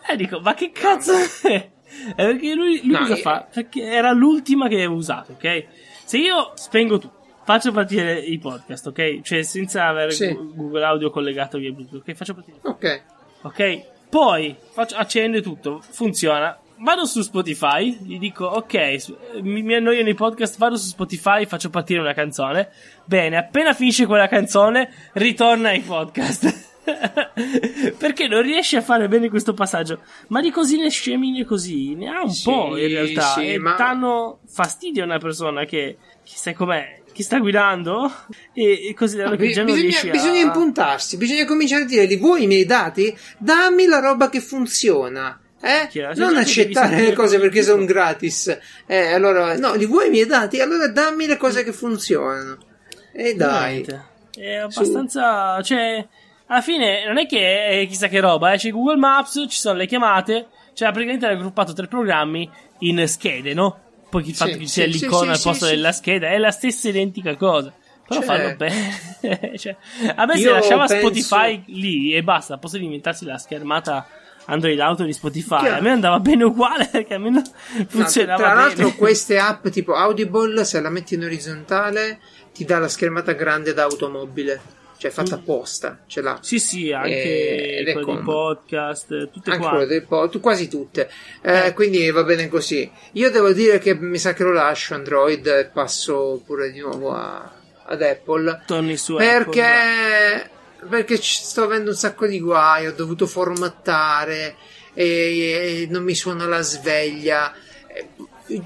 [0.09, 1.71] e dico, ma che cazzo è?
[2.09, 3.47] Eh, perché lui, lui No, cosa io- fa?
[3.51, 5.65] Perché era l'ultima che avevo usato, ok?
[6.03, 9.21] Se io spengo tutto, faccio partire i podcast, ok?
[9.21, 10.33] Cioè senza avere Sì.
[10.33, 12.13] Google Audio collegato via Bluetooth, ok?
[12.15, 12.57] Faccio partire.
[12.63, 13.03] Ok.
[13.43, 13.81] Ok?
[14.09, 16.57] Poi faccio, accendo tutto, funziona.
[16.77, 21.69] Vado su Spotify, gli dico ok, mi, mi annoiano i podcast, vado su Spotify, faccio
[21.69, 22.71] partire una canzone.
[23.05, 26.71] Bene, appena finisce quella canzone, ritorna ai podcast.
[27.97, 30.01] Perché non riesce a fare bene questo passaggio.
[30.27, 33.21] Ma di cosine scemine così ne ha un Sì, po' in realtà.
[33.21, 38.11] sì, e ma- danno fastidio a una persona che, che sai com'è, che sta guidando
[38.53, 40.43] e, e considerando che Bi- già non bisogna, riesce bisogna a...
[40.43, 43.15] impuntarsi, bisogna cominciare a dire: li vuoi i miei dati?
[43.37, 45.39] Dammi la roba che funziona.
[45.61, 45.87] Eh?
[45.87, 48.57] Chiaro, non accettare le cose perché sono gratis.
[48.85, 50.59] Eh, allora, no, li vuoi i miei dati?
[50.59, 52.57] Allora dammi le cose che funzionano.
[53.13, 53.81] E dai.
[53.81, 54.05] Veramente.
[54.35, 55.61] È abbastanza.
[55.61, 56.05] Cioè,
[56.47, 58.51] alla fine non è che è chissà che roba.
[58.51, 58.57] Eh.
[58.57, 60.47] C'è Google Maps, ci sono le chiamate.
[60.73, 62.49] Cioè, praticamente hanno aggruppato tre programmi
[62.79, 63.82] in schede, no?
[64.13, 66.87] Poi il fatto Sì, che sia sì, l'icona al posto della scheda è la stessa
[66.89, 67.73] identica cosa.
[68.07, 68.25] Però Cioè.
[68.25, 69.57] fanno bene.
[69.57, 69.75] cioè,
[70.15, 74.05] a me se lasciava penso- Spotify lì e basta, posso inventarsi la schermata
[74.45, 75.59] Android Auto di Spotify.
[75.61, 75.77] Chiaro.
[75.77, 77.41] A me andava bene uguale perché almeno
[77.75, 78.61] No, funzionava tra bene.
[78.61, 82.19] l'altro, queste app tipo Audible, se la metti in orizzontale,
[82.53, 84.61] ti dà la schermata grande da automobile.
[85.03, 86.39] Cioè, fatta apposta, ce l'ha.
[86.41, 88.23] Sì, sì, Eh, anche quelli di comodo.
[88.23, 89.85] podcast, tutte Anche quante.
[89.85, 91.09] del po- tu- quasi tutte.
[91.41, 92.89] Eh, Quindi va bene così.
[93.13, 97.11] Io devo dire che mi sa che lo lascio Android e passo pure di nuovo
[97.13, 97.51] a-
[97.85, 98.61] ad Apple.
[98.65, 100.49] Torni su Perché Apple,
[100.89, 104.55] perché sto avendo un sacco di guai, ho dovuto formattare
[104.93, 105.05] e,
[105.83, 107.53] e non mi suona la sveglia.
[107.87, 108.61] E,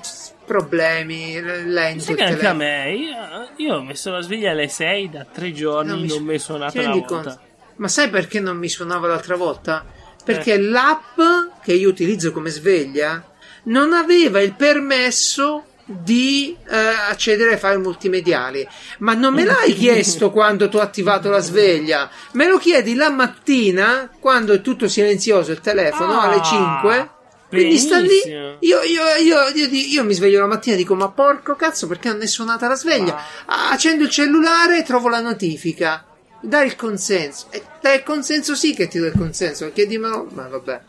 [0.47, 2.05] problemi, lento.
[2.05, 5.51] Sai che anche a me, io, io, ho messo la sveglia alle 6 da tre
[5.51, 7.05] giorni, non mi, non mi è suonata volta.
[7.05, 7.39] Conto?
[7.75, 9.85] Ma sai perché non mi suonava l'altra volta?
[10.23, 10.61] Perché eh.
[10.61, 11.19] l'app
[11.61, 13.23] che io utilizzo come sveglia
[13.63, 18.67] non aveva il permesso di eh, accedere ai file multimediali.
[18.99, 23.09] Ma non me l'hai chiesto quando tu hai attivato la sveglia, me lo chiedi la
[23.09, 27.09] mattina quando è tutto silenzioso il telefono ah, alle 5.
[27.49, 28.19] Quindi sta lì.
[28.25, 28.81] Io, io,
[29.21, 32.67] io, io, mi sveglio la mattina e dico: Ma porco cazzo, perché non è suonata
[32.67, 33.15] la sveglia?
[33.45, 33.69] Ah.
[33.71, 36.05] Accendo il cellulare e trovo la notifica.
[36.41, 37.47] Dai il consenso.
[37.49, 39.71] E dai il consenso, sì che ti do il consenso.
[39.71, 40.27] Chiedimelo.
[40.33, 40.81] Ma vabbè.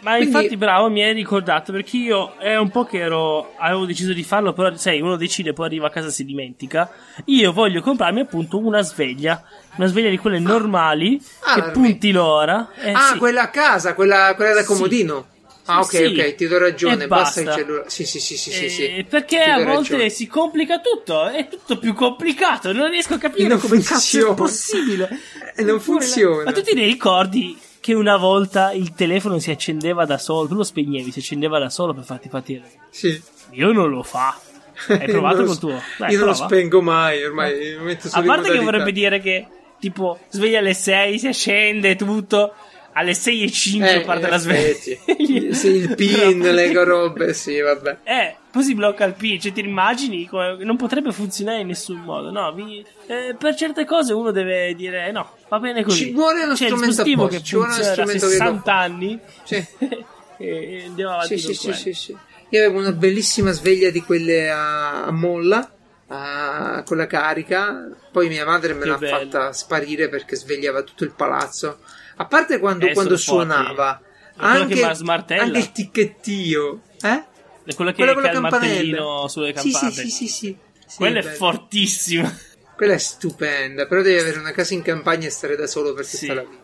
[0.00, 0.34] Ma Quindi...
[0.34, 3.54] infatti, bravo, mi hai ricordato perché io è un po' che ero.
[3.58, 6.90] Avevo deciso di farlo, però sai, uno decide, poi arriva a casa e si dimentica.
[7.26, 9.42] Io voglio comprarmi appunto una sveglia.
[9.76, 12.70] Una sveglia di quelle normali ah, che punti l'ora.
[12.80, 13.18] Eh, ah, sì.
[13.18, 15.26] quella a casa, quella, quella da comodino.
[15.32, 15.39] Sì.
[15.70, 17.06] Ah, ok, sì, ok, ti do ragione.
[17.06, 17.40] Basta.
[17.40, 17.90] basta il cellulare.
[17.90, 19.06] Sì, sì, sì, sì, sì, sì.
[19.08, 20.10] Perché a volte ragione.
[20.10, 22.72] si complica tutto, è tutto più complicato.
[22.72, 24.26] Non riesco a capire non come funziona.
[24.26, 25.08] cazzo è possibile.
[25.56, 26.44] Eh, non funziona.
[26.44, 30.62] Ma tu ti ricordi che una volta il telefono si accendeva da solo, tu lo
[30.62, 32.70] spegnevi, si accendeva da solo per farti partire.
[32.90, 33.20] Sì.
[33.50, 34.38] Io non lo fa.
[34.88, 35.82] Hai provato col tuo?
[35.98, 39.46] Dai, io non lo spengo mai, ormai solo A parte che vorrebbe dire che
[39.80, 42.54] tipo sveglia alle 6, si accende tutto
[43.00, 44.74] alle 6 e 5 eh, parte la sveglia.
[45.54, 47.98] sì, il pin, le robe, sì, vabbè.
[48.04, 51.98] Eh, poi si blocca il pin, cioè ti immagini come non potrebbe funzionare in nessun
[51.98, 52.52] modo, no?
[52.52, 56.06] Vi, eh, per certe cose uno deve dire eh, no, va bene così.
[56.06, 59.18] Ci vuole uno C'è strumento dispositivo che funziona da 60 anni.
[59.44, 59.66] Sì.
[60.38, 62.16] e andiamo avanti sì, sì, sì, sì,
[62.50, 65.70] Io avevo una bellissima sveglia di quelle a, a molla.
[66.12, 69.16] A, con la carica, poi mia madre me che l'ha bello.
[69.16, 71.78] fatta sparire perché svegliava tutto il palazzo.
[72.20, 73.98] A parte quando, eh, quando suonava,
[74.36, 77.24] anche, anche, il ticchettio, eh?
[77.64, 79.90] È quella che, quella che ha il martellino sulle campane.
[79.90, 80.58] Sì, sì, sì, sì, sì.
[80.96, 81.34] Quella è bello.
[81.36, 82.36] fortissima.
[82.76, 86.04] Quella è stupenda, però devi avere una casa in campagna e stare da solo per
[86.04, 86.26] tutta sì.
[86.26, 86.62] la vita.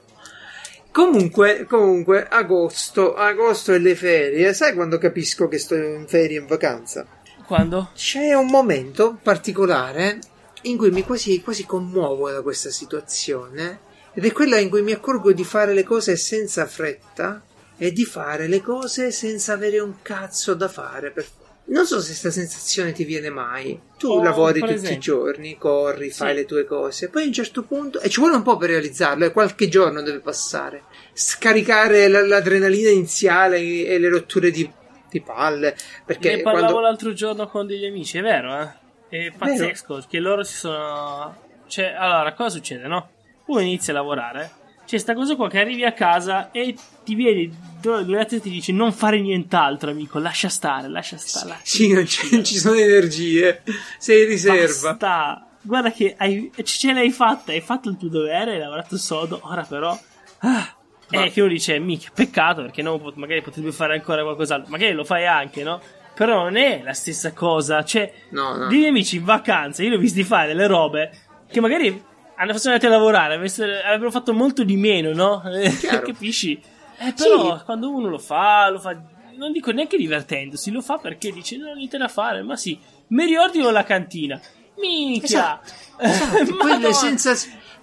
[0.92, 4.52] Comunque, comunque, agosto, agosto e le ferie.
[4.52, 7.06] Sai quando capisco che sto in ferie in vacanza?
[7.46, 7.92] Quando?
[7.94, 10.18] C'è un momento particolare
[10.62, 13.85] in cui mi quasi, quasi commuovo da questa situazione.
[14.16, 17.44] Ed è quella in cui mi accorgo di fare le cose senza fretta
[17.76, 21.26] e di fare le cose senza avere un cazzo da fare per
[21.66, 23.78] non so se questa sensazione ti viene mai.
[23.98, 24.96] Tu oh, lavori tutti esempio.
[24.96, 26.34] i giorni, corri, fai sì.
[26.36, 29.24] le tue cose, poi a un certo punto, e ci vuole un po' per realizzarlo,
[29.24, 30.84] e qualche giorno deve passare.
[31.12, 34.70] Scaricare l- l'adrenalina iniziale e le rotture di,
[35.10, 35.76] di palle.
[36.04, 36.88] Perché ne parlavo quando...
[36.88, 38.84] l'altro giorno con degli amici, è vero, eh?
[39.08, 40.06] È pazzesco, vero?
[40.08, 41.36] che loro si sono.
[41.66, 43.10] Cioè, allora, cosa succede, no?
[43.46, 47.50] Uno inizia a lavorare c'è sta cosa qua che arrivi a casa e ti viene
[47.80, 51.48] due e ti dice non fare nient'altro, amico, lascia stare, lascia stare.
[51.48, 53.62] Lascia sì, non, non, ci sono energie,
[53.98, 54.90] sei in riserva.
[54.94, 55.46] Basta.
[55.60, 59.62] Guarda che hai, ce l'hai fatta, hai fatto il tuo dovere, hai lavorato sodo, ora
[59.62, 59.98] però...
[60.38, 60.76] Ah,
[61.08, 61.24] Ma...
[61.24, 65.02] E che uno dice, mica, peccato perché no, magari potrebbe fare ancora qualcos'altro, magari lo
[65.02, 65.80] fai anche, no?
[66.14, 68.68] Però non è la stessa cosa, cioè, no, no.
[68.68, 71.10] dei miei amici in vacanza, io li ho visti fare delle robe
[71.50, 72.00] che magari
[72.36, 75.42] hanno fossero andati a lavorare, avrebbero fatto molto di meno, no?
[76.04, 76.60] Capisci?
[76.98, 77.64] Eh, però sì.
[77.64, 78.96] quando uno lo fa, lo fa,
[79.36, 82.78] non dico neanche divertendosi, lo fa perché dice non ho niente da fare, ma sì,
[83.08, 84.40] mi riordino la cantina.
[84.78, 85.60] Minchia!
[85.62, 85.72] Esatto,
[86.02, 86.56] esatto.
[86.56, 87.34] quelle, senza,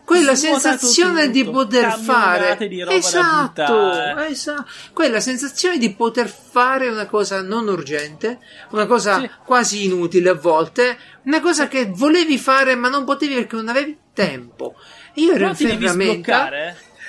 [0.06, 7.08] quella sensazione tutto, di poter fare di esatto, esatto, quella sensazione di poter fare una
[7.08, 8.40] cosa non urgente,
[8.72, 9.30] una cosa sì.
[9.44, 13.98] quasi inutile a volte, una cosa che volevi fare ma non potevi perché non avevi
[14.14, 14.76] tempo.
[15.16, 16.50] Io ero in ferramenta.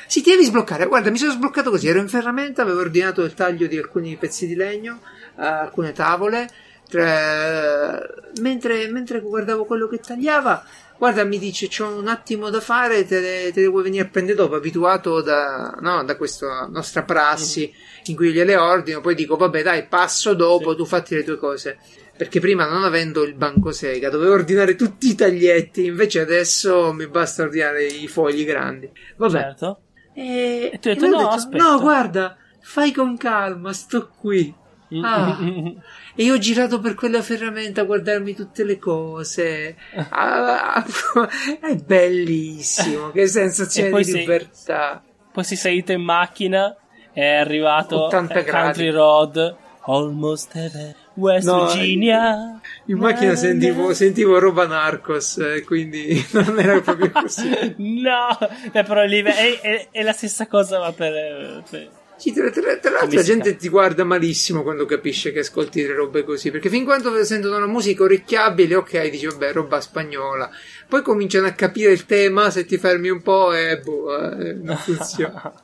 [0.06, 0.86] Sì, ti devi sbloccare.
[0.86, 1.88] Guarda, mi sono sbloccato così.
[1.88, 5.00] Ero in ferramenta, avevo ordinato il taglio di alcuni pezzi di legno,
[5.36, 6.48] uh, alcune tavole.
[6.88, 8.30] Tre...
[8.40, 10.64] Mentre, mentre guardavo quello che tagliava,
[10.98, 14.08] guarda, mi dice: C'ho un attimo da fare, te le, te le vuoi venire a
[14.08, 14.54] prendere dopo?
[14.54, 18.02] Abituato da, no, da questa nostra prassi mm.
[18.06, 19.00] in cui gliele ordino.
[19.00, 20.76] Poi dico: Vabbè, dai, passo dopo, sì.
[20.76, 21.78] tu fatti le tue cose
[22.16, 27.08] perché prima non avendo il banco Sega dovevo ordinare tutti i taglietti, invece adesso mi
[27.08, 28.88] basta ordinare i fogli grandi.
[29.16, 29.38] Vabbè.
[29.38, 29.80] Certo.
[30.14, 34.54] E, e tu hai detto, no, detto, no, guarda, fai con calma, sto qui.
[35.02, 35.38] Ah.
[36.14, 39.76] e io ho girato per quella ferramenta a guardarmi tutte le cose.
[40.10, 40.84] Ah,
[41.60, 45.02] è bellissimo, che sensazione di sei, libertà.
[45.32, 46.76] Poi si salito in macchina,
[47.12, 52.58] è arrivato Country Road Almost heaven, West No, Virginia.
[52.86, 57.74] In macchina Na, sentivo, sentivo roba narcos, eh, quindi non era proprio così.
[57.76, 58.38] no,
[58.72, 61.62] però lì è, è- è la stessa cosa, ma per.
[61.68, 65.82] per- Sì, tra, tra- tra l'altro la gente ti guarda malissimo quando capisce che ascolti
[65.82, 70.50] delle robe così, perché fin quando sentono la musica orecchiabile, ok, dici vabbè, roba spagnola.
[70.88, 74.76] Poi cominciano a capire il tema, se ti fermi un po' e boh, eh, non
[74.76, 75.52] funziona.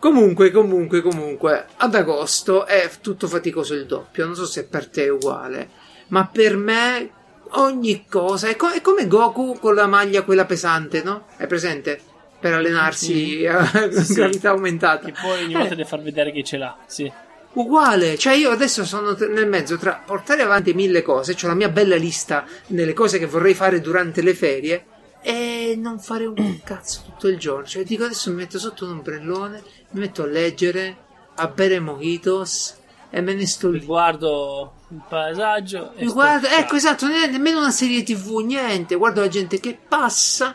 [0.00, 4.26] Comunque, comunque, comunque, ad agosto è tutto faticoso il doppio.
[4.26, 5.70] Non so se per te è uguale,
[6.08, 7.10] ma per me
[7.52, 11.26] ogni cosa è, co- è come Goku con la maglia quella pesante, no?
[11.36, 12.00] È presente?
[12.40, 13.46] Per allenarsi Sì.
[13.46, 14.14] a Sì, sì.
[14.14, 15.06] gravità aumentata.
[15.06, 16.76] Che poi ogni Eh, volta deve far vedere che ce l'ha.
[16.86, 17.10] Sì.
[17.54, 21.70] Uguale, cioè io adesso sono nel mezzo tra portare avanti mille cose, ho la mia
[21.70, 24.84] bella lista delle cose che vorrei fare durante le ferie
[25.22, 27.66] e non fare un cazzo tutto il giorno.
[27.66, 30.96] Cioè dico adesso mi metto sotto un ombrellone, mi metto a leggere,
[31.36, 32.76] a bere mojitos
[33.10, 33.80] e me ne sto lì.
[33.84, 35.94] Guardo il paesaggio.
[35.96, 38.94] e guardo, ecco esatto, nemmeno una serie tv, niente.
[38.94, 40.54] Guardo la gente che passa,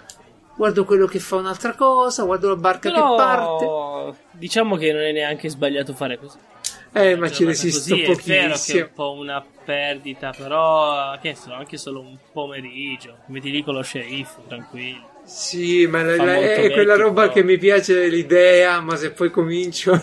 [0.56, 3.66] guardo quello che fa un'altra cosa, guardo la barca che parte.
[3.66, 6.38] Però diciamo che non è neanche sbagliato fare così.
[6.96, 8.80] Eh, ma ci Giornata resisto così, È vero che è pochissimo.
[8.86, 13.18] un po' una perdita, però che so, anche solo un pomeriggio.
[13.28, 15.10] Metti lì con lo sceriffo, tranquillo.
[15.26, 17.34] Sì, ma la- la- è quella vecchio, roba però.
[17.34, 19.94] che mi piace l'idea, ma se poi comincio...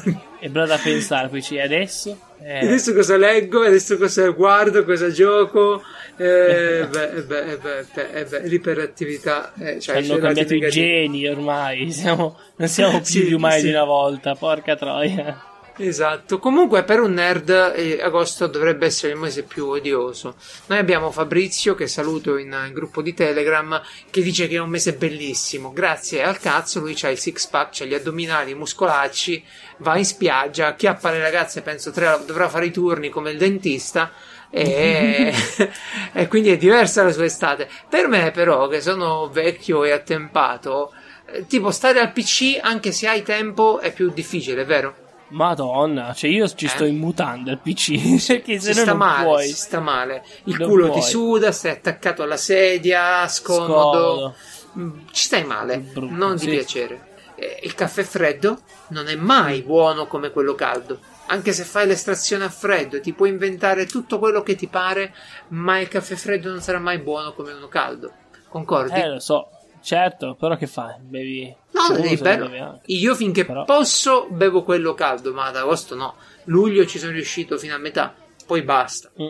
[0.40, 2.18] È bello da pensare, poi "E adesso?
[2.42, 5.82] Eh, adesso cosa leggo, adesso cosa guardo, cosa gioco...
[6.30, 9.54] Eh, beh, eh, beh, eh, beh, eh, eh, beh, l'iperattività...
[9.58, 13.66] Eh, cioè, hanno cambiato i geni ormai, siamo, non siamo più Sì, umani sì.
[13.66, 15.44] di una volta, porca troia.
[15.82, 20.36] Esatto, comunque per un nerd eh, agosto dovrebbe essere il mese più odioso.
[20.66, 23.80] Noi abbiamo Fabrizio, che saluto in, in gruppo di Telegram,
[24.10, 25.72] che dice che è un mese bellissimo.
[25.72, 29.42] Grazie al cazzo, lui ha il six pack, c'ha gli addominali muscolacci,
[29.78, 34.12] va in spiaggia, acchiappa le ragazze, penso tre, dovrà fare i turni come il dentista.
[34.50, 35.32] E,
[36.12, 37.68] e quindi è diversa la sua estate.
[37.88, 40.92] Per me, però, che sono vecchio e attempato,
[41.26, 44.96] eh, tipo stare al PC anche se hai tempo è più difficile, vero?
[45.28, 46.88] Madonna, cioè io ci sto Eh?
[46.88, 49.46] in mutanda al PC, perché si se no sta non male, puoi.
[49.46, 50.24] si sta male.
[50.44, 51.02] Il Non culo ti puoi.
[51.02, 54.34] suda, stai attaccato alla sedia, scomodo.
[54.34, 54.36] Scomodo.
[54.78, 56.48] Mm, Ci stai male, Brutto, non di sì.
[56.48, 57.08] piacere.
[57.36, 60.98] Eh, Il caffè freddo non è mai buono come quello caldo.
[61.32, 65.14] Anche se fai l'estrazione a freddo, ti puoi inventare tutto quello che ti pare,
[65.48, 68.12] ma il caffè freddo non sarà mai buono come uno caldo.
[68.48, 68.98] Concordi?
[68.98, 69.48] Eh, lo so,
[69.80, 70.94] certo, però che fai?
[70.98, 71.54] Bevi...
[71.72, 72.44] No, devi se lo berlo.
[72.46, 72.82] beve anche.
[72.86, 76.16] Io finché Però- posso bevo quello caldo, ma ad agosto no.
[76.46, 78.12] Luglio ci sono riuscito fino a metà,
[78.44, 79.08] poi basta.
[79.22, 79.28] Mm,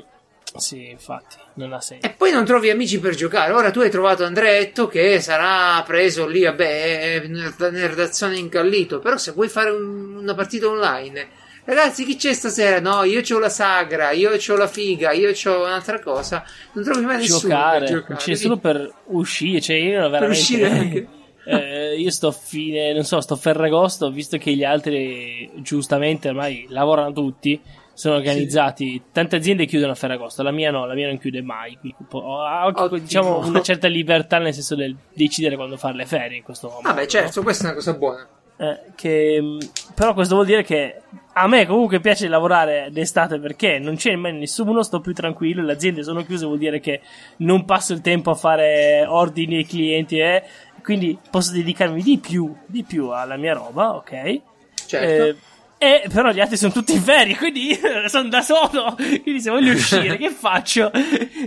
[0.57, 2.07] Sì, infatti, non ha senso.
[2.07, 3.53] E poi non trovi amici per giocare.
[3.53, 8.99] Ora tu hai trovato Andretto che sarà preso lì, vabbè, nella nerdazione incallito.
[9.01, 11.29] Però se vuoi fare un- una partita online,
[11.75, 12.81] ragazzi, chi c'è stasera?
[12.81, 16.45] No, io ho la sagra, io ho la figa, io ho un'altra cosa.
[16.73, 18.21] Non trovi mai nessuno giocare, per giocare.
[18.21, 21.09] cioè solo per uscire, cioè io veramente uscire anche.
[21.47, 27.13] eh, io sto fine, non so, sto Ferragosto, visto che gli altri giustamente ormai lavorano
[27.13, 27.61] tutti,
[27.95, 31.79] sono organizzati, tante aziende chiudono a Ferragosto, la mia no, la mia non chiude mai,
[32.11, 32.99] ho, ho- Ottimo.
[32.99, 36.89] diciamo una certa libertà nel senso del decidere quando fare le ferie in questo momento.
[36.89, 38.29] Vabbè, certo, questa è una cosa buona.
[38.57, 39.59] Eh, che,
[39.95, 41.01] però questo vuol dire che
[41.41, 45.73] a me comunque piace lavorare d'estate perché non c'è mai nessuno, sto più tranquillo, le
[45.73, 47.01] aziende sono chiuse, vuol dire che
[47.39, 50.43] non passo il tempo a fare ordini ai clienti e
[50.83, 54.41] quindi posso dedicarmi di più, di più alla mia roba, ok?
[54.87, 55.23] Certo.
[55.25, 55.37] Eh,
[55.83, 58.95] e però gli altri sono tutti in ferie, quindi sono da solo.
[58.97, 60.91] Quindi se voglio uscire, che faccio?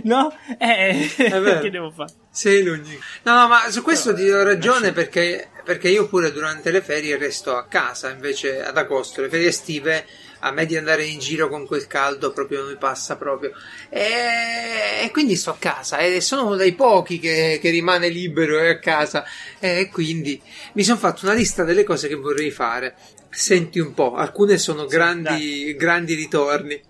[0.02, 0.34] No?
[0.58, 2.10] Eh, che devo fare?
[2.32, 3.00] Sei l'unico.
[3.22, 7.16] No, no, ma su questo ti do ragione perché, perché io pure durante le ferie
[7.16, 10.04] resto a casa, invece ad agosto, le ferie estive,
[10.40, 13.52] a me di andare in giro con quel caldo proprio non mi passa proprio.
[13.88, 18.58] E, e quindi sto a casa e sono uno dei pochi che, che rimane libero
[18.60, 19.24] e a casa.
[19.58, 20.40] E quindi
[20.74, 22.94] mi sono fatto una lista delle cose che vorrei fare.
[23.30, 26.80] Senti un po', alcune sono grandi, grandi ritorni.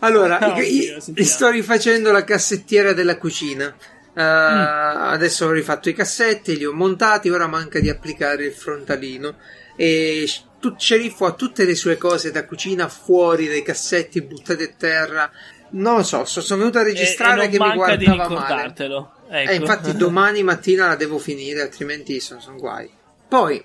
[0.00, 3.74] Allora, Oh, i- Dio, i- sto rifacendo la cassettiera della cucina.
[4.14, 9.36] Uh, Adesso ho rifatto i cassetti, li ho montati, ora manca di applicare il frontalino.
[9.76, 10.28] E
[10.60, 15.30] tu, Sceriffo ha tutte le sue cose da cucina fuori dai cassetti buttati a terra.
[15.70, 18.28] Non lo so, so- sono venuto a E- registrare e non che mi guardava male.
[18.28, 19.12] ricordartelo.
[19.30, 19.50] Ecco.
[19.50, 22.90] E infatti domani mattina la devo finire, altrimenti sono, sono guai.
[23.28, 23.64] Poi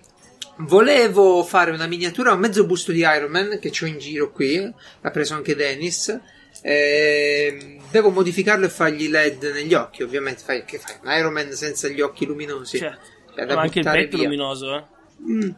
[0.60, 4.58] volevo fare una miniatura, un mezzo busto di Iron Man che ho in giro qui,
[5.02, 6.18] l'ha preso anche Dennis.
[6.64, 10.41] Ehm, devo modificarlo e fargli LED negli occhi, ovviamente.
[10.43, 10.95] Fai, che fai?
[11.03, 12.78] Un Iron Man senza gli occhi luminosi?
[12.78, 13.16] Certo.
[13.53, 14.26] Ma anche il petto via.
[14.26, 14.84] luminoso, eh.
[15.30, 15.49] Mm.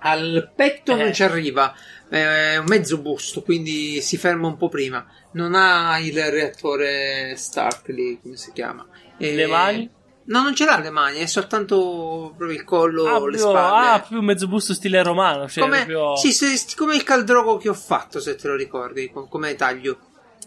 [0.00, 1.02] Al petto Eh.
[1.02, 1.74] non ci arriva,
[2.08, 5.04] è un mezzo busto, quindi si ferma un po' prima.
[5.32, 8.86] Non ha il reattore Stark lì, come si chiama.
[9.18, 9.90] E- Le mani?
[10.28, 13.86] No, non ce l'ha le mani, è soltanto proprio il collo, Ah, le proprio- spalle.
[13.88, 15.48] ah, più mezzo busto stile romano.
[15.48, 16.16] Cioè come, proprio...
[16.16, 19.98] sì, se- come il caldrogo che ho fatto, se te lo ricordi, com- come taglio.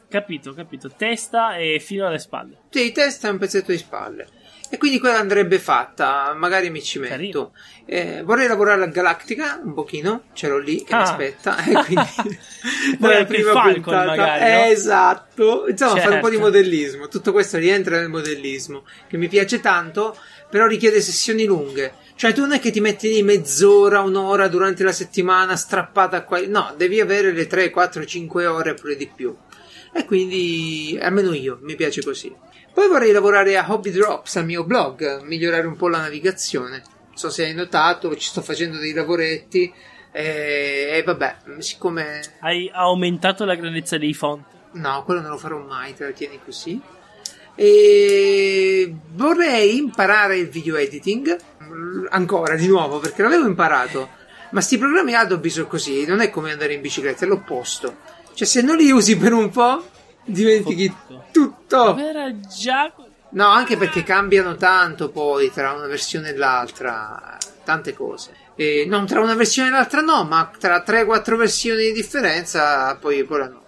[0.10, 0.90] Capito, capito.
[0.96, 2.58] Testa e fino alle spalle.
[2.70, 4.28] Sì, testa e un pezzetto di spalle.
[4.72, 7.54] E quindi quella andrebbe fatta, magari mi ci metto.
[7.86, 11.04] Eh, vorrei lavorare a Galactica un pochino, ce l'ho lì che mi Ah.
[11.04, 11.58] aspetta.
[11.64, 11.96] E quindi
[13.00, 14.46] Poi nella anche il Falcon, magari, no?
[14.48, 15.68] Eh, esatto.
[15.68, 16.50] Insomma, fare un po' di Certo.
[16.52, 17.08] modellismo.
[17.08, 20.16] Tutto questo rientra nel modellismo, che mi piace tanto,
[20.50, 21.94] però richiede sessioni lunghe.
[22.20, 26.46] Cioè, tu non è che ti metti lì mezz'ora, un'ora durante la settimana strappata qua.
[26.48, 29.34] No, devi avere le 3, 4, 5 ore pure di più.
[29.94, 32.36] E quindi, almeno io, mi piace così.
[32.74, 36.84] Poi vorrei lavorare a Hobby Drops, al mio blog, migliorare un po' la navigazione.
[37.08, 39.72] Non so se hai notato, ci sto facendo dei lavoretti.
[40.12, 42.20] E, e vabbè, siccome.
[42.42, 44.44] Hai aumentato la grandezza dei font.
[44.74, 46.82] No, quello non lo farò mai, te la tieni così.
[47.56, 51.38] E vorrei imparare il video editing
[52.10, 54.10] ancora di nuovo perché l'avevo imparato.
[54.52, 57.98] Ma sti programmi Adobe sono così, non è come andare in bicicletta, è l'opposto.
[58.34, 59.86] Cioè, se non li usi per un po',
[60.24, 61.26] dimentichi Tutto.
[61.32, 61.98] tutto.
[61.98, 62.92] Era già.
[63.32, 68.34] No, anche perché cambiano tanto poi tra una versione e l'altra, tante cose.
[68.56, 73.24] E non tra una versione e l'altra no, ma tra 3-4 versioni di differenza poi
[73.26, 73.64] quella no.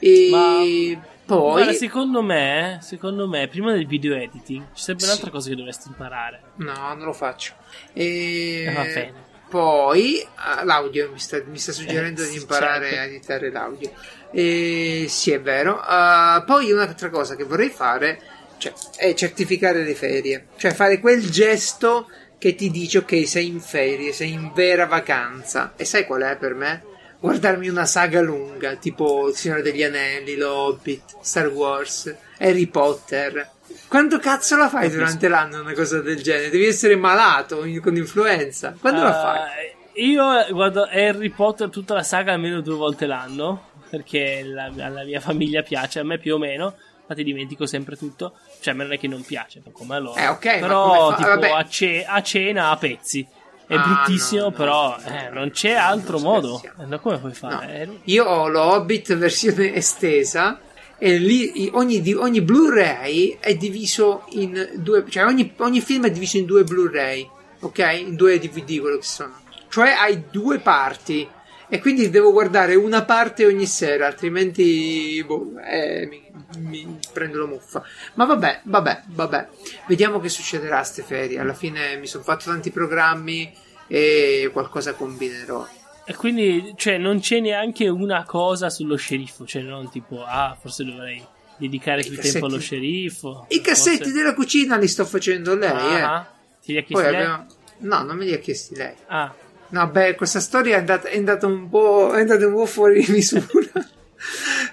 [0.00, 5.08] E Ma- poi Guarda, secondo me, secondo me, prima del video editing ci sarebbe Sì.
[5.08, 6.40] un'altra cosa che dovresti imparare.
[6.56, 7.54] no, non lo faccio.
[7.92, 9.12] E Eh, va bene.
[9.48, 13.00] poi ah, l'audio mi sta, mi sta suggerendo Eh, di imparare certo.
[13.00, 13.90] a editare l'audio.
[14.32, 15.80] E sì, è vero.
[15.82, 18.20] Ah, poi un'altra cosa che vorrei fare
[18.58, 22.08] cioè, è certificare le ferie, cioè fare quel gesto
[22.38, 25.72] che ti dice ok, sei in ferie, sei in vera vacanza.
[25.76, 26.82] E sai qual è per me?
[27.24, 33.50] Guardarmi una saga lunga, tipo Il Signore degli Anelli, L'Hobbit, Star Wars, Harry Potter.
[33.88, 36.50] Quanto cazzo la fai durante l'anno una cosa del genere?
[36.50, 38.76] Devi essere malato in- con influenza.
[38.78, 39.64] Quando la fai?
[39.94, 43.68] Eh, Io guardo Harry Potter tutta la saga almeno due volte l'anno.
[43.88, 46.74] Perché la- alla mia famiglia piace, a me più o meno.
[47.00, 48.34] Infatti dimentico sempre tutto.
[48.60, 50.18] Cioè, a me non è che non piace, come a loro.
[50.20, 51.48] Eh, ok, Però, fa- tipo, vabbè.
[51.50, 53.26] a, ce- a cena a pezzi.
[53.66, 56.56] È Ah, bruttissimo, no, no, però no, eh, no, non c'è no, altro non modo.
[56.58, 56.94] scherziamo.
[56.94, 57.36] Eh, come puoi No.
[57.38, 57.88] fare?
[58.04, 60.60] Io ho lo Hobbit versione estesa
[60.98, 66.36] e lì ogni, ogni Blu-ray è diviso in due, cioè ogni, ogni film è diviso
[66.36, 67.28] in due Blu-ray,
[67.60, 67.78] ok?
[68.06, 69.40] In due DVD quello che sono.
[69.68, 71.26] Cioè hai due parti
[71.68, 76.22] e quindi devo guardare una parte ogni sera, altrimenti boh, eh, mi,
[76.58, 77.82] mi prendo la muffa.
[78.14, 79.48] Ma vabbè, vabbè, vabbè.
[79.88, 81.38] Vediamo che succederà a ste ferie.
[81.40, 83.52] Alla fine mi sono fatto tanti programmi
[83.86, 85.66] e qualcosa combinerò.
[86.06, 89.46] E quindi, cioè, non c'è neanche una cosa sullo sceriffo.
[89.46, 91.24] Cioè, non tipo, ah, forse dovrei
[91.56, 92.32] dedicare I più cassetti.
[92.32, 93.46] tempo allo sceriffo.
[93.48, 96.00] I cassetti Forse- della cucina li sto facendo lei, eh.
[96.00, 96.30] Ah,
[96.62, 97.22] Ti li ha Poi chiesti lei?
[97.24, 97.46] abbiamo...
[97.78, 98.94] No, non me li ha chiesti lei.
[99.06, 99.34] Ah,
[99.68, 102.12] No, beh, questa storia è andata, è andata un po'.
[102.14, 103.44] è andata un po' fuori di misura.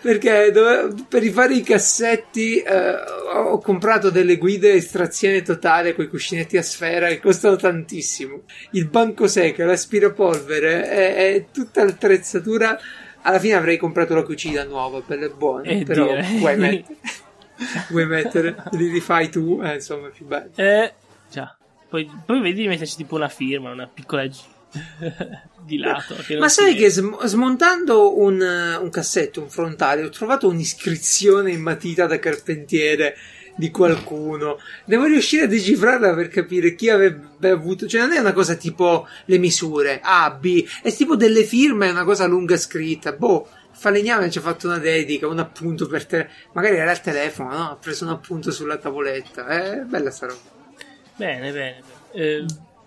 [0.02, 2.94] Perché dove- per rifare i cassetti eh,
[3.34, 8.44] ho comprato delle guide estrazione totale con i cuscinetti a sfera che costano tantissimo.
[8.72, 12.80] Il banco secco, l'aspirapolvere è, è tutta l'attrezzatura.
[13.24, 15.64] Alla fine avrei comprato la cucina nuova, bella e buona.
[15.70, 16.38] Eh, però direi.
[16.40, 16.98] vuoi mettere,
[17.90, 20.52] vuoi mettere, li rifai tu, eh, insomma, è più bello.
[20.56, 20.94] eh,
[21.30, 21.56] già.
[21.90, 24.24] Poi, poi vedi di metterci tipo una firma, una piccola
[25.64, 26.16] di lato.
[26.40, 31.62] Ma sai che sm- smontando un, eh, un cassetto, un frontale, ho trovato un'iscrizione in
[31.62, 33.16] matita da carpentiere
[33.56, 34.58] di qualcuno.
[34.86, 37.88] Devo riuscire a decifrarla per capire chi avrebbe avuto.
[37.88, 41.92] Cioè, non è una cosa tipo le misure A, B, è tipo delle firme, è
[41.92, 43.12] una cosa lunga scritta.
[43.14, 43.48] Boh.
[43.74, 46.30] Falegname ci ha fatto una dedica, un appunto per te.
[46.54, 47.72] Magari era al telefono, no?
[47.72, 49.48] Ha preso un appunto sulla tavoletta.
[49.48, 50.40] È bella sta roba.
[51.16, 51.82] Bene, bene.
[52.12, 52.36] bene.
[52.38, 52.46] Eh,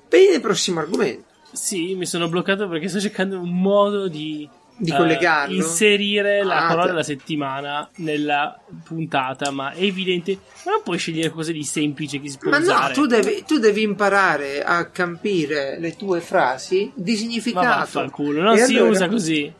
[0.09, 1.25] Bene, prossimo argomento.
[1.55, 4.49] Sì, mi sono bloccato perché sto cercando un modo di.
[4.77, 5.55] Di eh, collegarlo?
[5.55, 10.37] inserire la Ah, parola te- della settimana nella puntata, ma è evidente.
[10.65, 12.93] Ma non puoi scegliere cose di semplice che si può Ma no, usare.
[12.93, 17.67] tu devi, tu devi imparare a capire le tue frasi di Ma significato.
[17.67, 19.53] vaffanculo, non E si allora- usa così.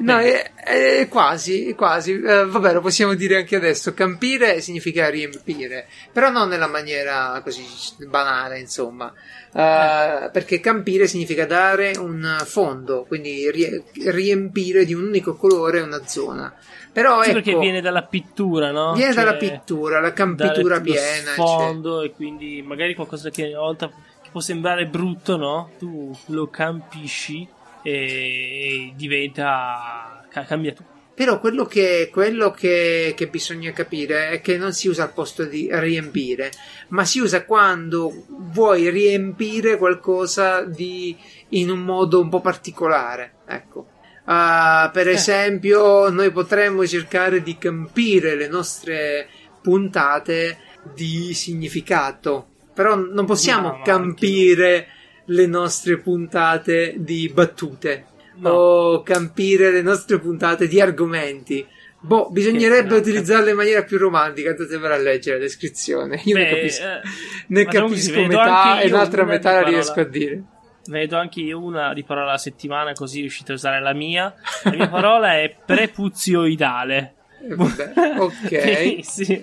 [0.00, 2.12] No, è, è quasi, quasi.
[2.12, 3.92] Eh, vabbè, lo possiamo dire anche adesso.
[3.92, 7.64] Campire significa riempire, però non nella maniera così
[8.08, 9.12] banale, insomma.
[9.52, 16.04] Eh, Perché campire significa dare un fondo, quindi rie- riempire di un unico colore una
[16.06, 16.52] zona.
[16.92, 18.94] Però Sì, ecco, perché viene dalla pittura, no?
[18.94, 21.00] viene Cioè, dalla pittura, la campitura piena.
[21.00, 21.32] eccetera.
[21.34, 23.90] sfondo e quindi magari qualcosa che una volta
[24.32, 25.70] può sembrare brutto, no?
[25.78, 27.46] Tu lo campisci
[27.86, 30.26] e diventa.
[30.28, 30.94] cambia tutto.
[31.14, 35.44] Però quello, che, quello che, che, bisogna capire è che non si usa al posto
[35.44, 36.50] di riempire,
[36.88, 41.16] ma si usa quando vuoi riempire qualcosa di,
[41.50, 43.36] in un modo un po' particolare.
[43.46, 43.86] Ecco.
[44.24, 45.12] Uh, per eh.
[45.12, 49.28] esempio, noi potremmo cercare di campire le nostre
[49.62, 50.58] puntate
[50.92, 54.88] di significato, però non possiamo no, campire
[55.26, 58.06] le nostre puntate di battute
[58.36, 58.50] no.
[58.50, 61.66] o campire le nostre puntate di argomenti.
[61.98, 64.50] Boh, bisognerebbe utilizzarle in maniera più romantica.
[64.50, 66.20] Andate a leggere la descrizione.
[66.24, 67.00] Io Beh, ne capisco, eh,
[67.48, 70.42] ne capisco metà e l'altra metà la riesco a dire.
[70.88, 74.32] Vedo anche io una di parola alla settimana, così riuscite a usare la mia.
[74.62, 77.15] La mia parola è prepuzioidale.
[77.48, 78.98] Eh, vabbè, ok.
[79.06, 79.40] sì.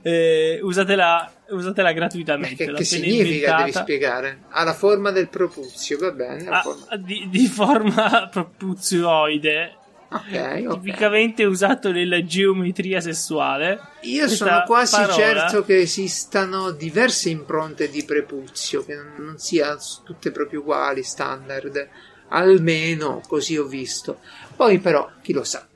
[0.00, 2.64] eh, usatela, usatela gratuitamente.
[2.64, 3.22] Che, che significa?
[3.22, 3.58] Inventata.
[3.58, 4.38] Devi spiegare.
[4.48, 6.48] Ha la forma del propuzio, va bene.
[6.48, 6.96] Ah, forma.
[6.96, 9.76] Di, di, forma propuzioide.
[10.08, 10.80] Okay, okay.
[10.80, 13.80] Tipicamente usato nella geometria sessuale.
[14.02, 15.14] Io sono quasi parola...
[15.14, 21.88] certo che esistano diverse impronte di prepuzio, che non, non siano tutte proprio uguali, standard.
[22.28, 24.20] Almeno così ho visto.
[24.56, 25.66] Poi, però, chi lo sa.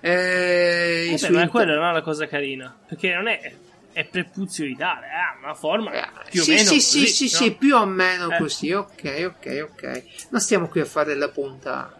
[0.00, 2.74] Eh, Vabbè, ma quella non è una cosa carina.
[2.86, 3.52] Perché non è.
[3.92, 6.68] È prepuzioidale, ha una forma eh, più sì, o meno.
[6.68, 7.42] Sì, così, sì, sì, no?
[7.42, 8.36] sì, più o meno eh.
[8.38, 8.72] così.
[8.72, 10.02] Ok, ok, ok.
[10.28, 11.98] Non stiamo qui a fare la punta.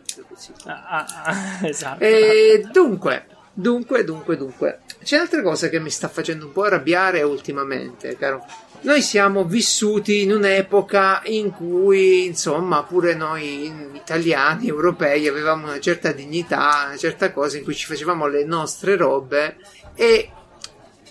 [0.67, 2.05] Ah, ah, ah, esatto.
[2.05, 4.81] E dunque, dunque, dunque, dunque.
[5.03, 8.47] C'è un'altra cosa che mi sta facendo un po' arrabbiare ultimamente, caro
[8.83, 16.13] noi siamo vissuti in un'epoca in cui, insomma, pure noi italiani, europei, avevamo una certa
[16.13, 19.57] dignità, una certa cosa in cui ci facevamo le nostre robe
[19.95, 20.31] e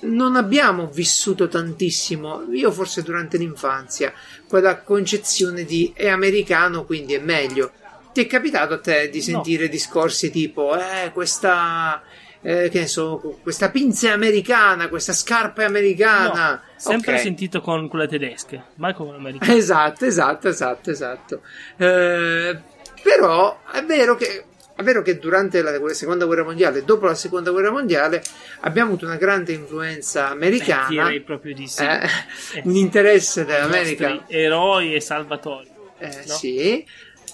[0.01, 4.13] non abbiamo vissuto tantissimo, io forse durante l'infanzia,
[4.47, 7.71] quella concezione di è americano, quindi è meglio.
[8.11, 9.69] Ti è capitato a te di sentire no.
[9.69, 12.01] discorsi tipo, eh, questa
[12.41, 16.51] eh, che ne so, questa pinza americana, questa scarpa americana.
[16.51, 17.23] No, sempre okay.
[17.23, 19.55] sentito con quelle tedesche, mai con americane.
[19.55, 21.41] Esatto, esatto, esatto, esatto.
[21.77, 22.57] Eh,
[23.01, 24.45] però è vero che
[24.79, 28.23] è vero che durante la seconda guerra mondiale, dopo la seconda guerra mondiale,
[28.61, 30.85] abbiamo avuto una grande influenza americana.
[30.85, 31.83] Eh, direi proprio di sì.
[31.83, 31.99] Eh,
[32.53, 34.23] eh, un interesse dell'America.
[34.27, 35.67] Eroi e salvatori.
[35.97, 36.33] Eh, no?
[36.33, 36.85] Sì,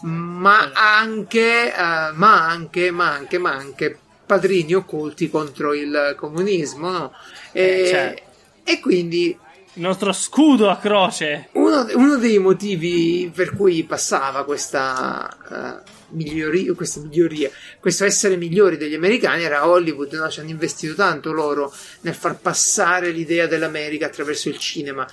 [0.01, 7.13] ma anche, uh, ma anche, ma anche, ma anche padrini occulti contro il comunismo, no?
[7.51, 8.21] E, eh, certo.
[8.63, 9.37] e quindi
[9.77, 11.49] il nostro scudo a croce.
[11.53, 17.49] Uno, uno, dei motivi per cui passava questa uh, miglioria, questa miglioria,
[17.81, 20.29] questo essere migliori degli americani era Hollywood, no?
[20.29, 25.05] ci hanno investito tanto loro nel far passare l'idea dell'America attraverso il cinema.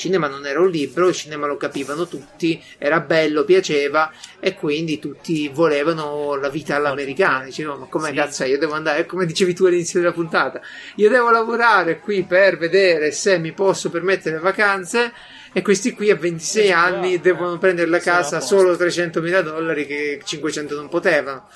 [0.00, 4.98] Cinema non era un libro, il cinema lo capivano tutti, era bello, piaceva e quindi
[4.98, 7.44] tutti volevano la vita all'americana.
[7.44, 8.14] Dicevano, ma come sì.
[8.14, 9.04] cazzo io devo andare?
[9.04, 10.62] Come dicevi tu all'inizio della puntata,
[10.96, 15.12] io devo lavorare qui per vedere se mi posso permettere vacanze
[15.52, 19.42] e questi qui a 26 eh, anni no, devono prendere la casa solo 300 mila
[19.42, 21.46] dollari che 500 non potevano.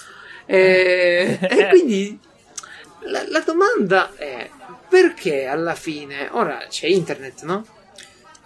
[0.45, 2.18] E, e quindi
[3.05, 4.51] la, la, domanda è
[4.86, 7.64] perché alla fine, ora c'è internet, no?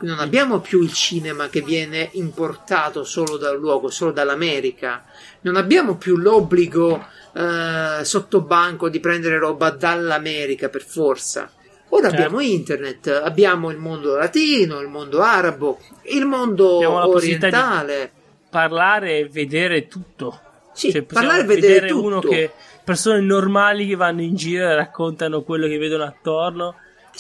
[0.01, 5.05] Non abbiamo più il cinema che viene importato solo dal luogo, solo dall'America.
[5.40, 11.51] Non abbiamo più l'obbligo eh, sotto banco di prendere roba dall'America per forza.
[11.90, 12.16] Ora certo.
[12.16, 15.78] abbiamo internet, abbiamo il mondo latino, il mondo arabo,
[16.11, 16.78] il mondo
[17.09, 18.12] orientale.
[18.51, 20.40] parlare e vedere tutto.
[20.74, 22.07] Sì, cioè, parlare e vedere, vedere tutto.
[22.07, 22.53] uno che
[22.84, 26.74] persone normali che vanno in giro e raccontano quello che vedono attorno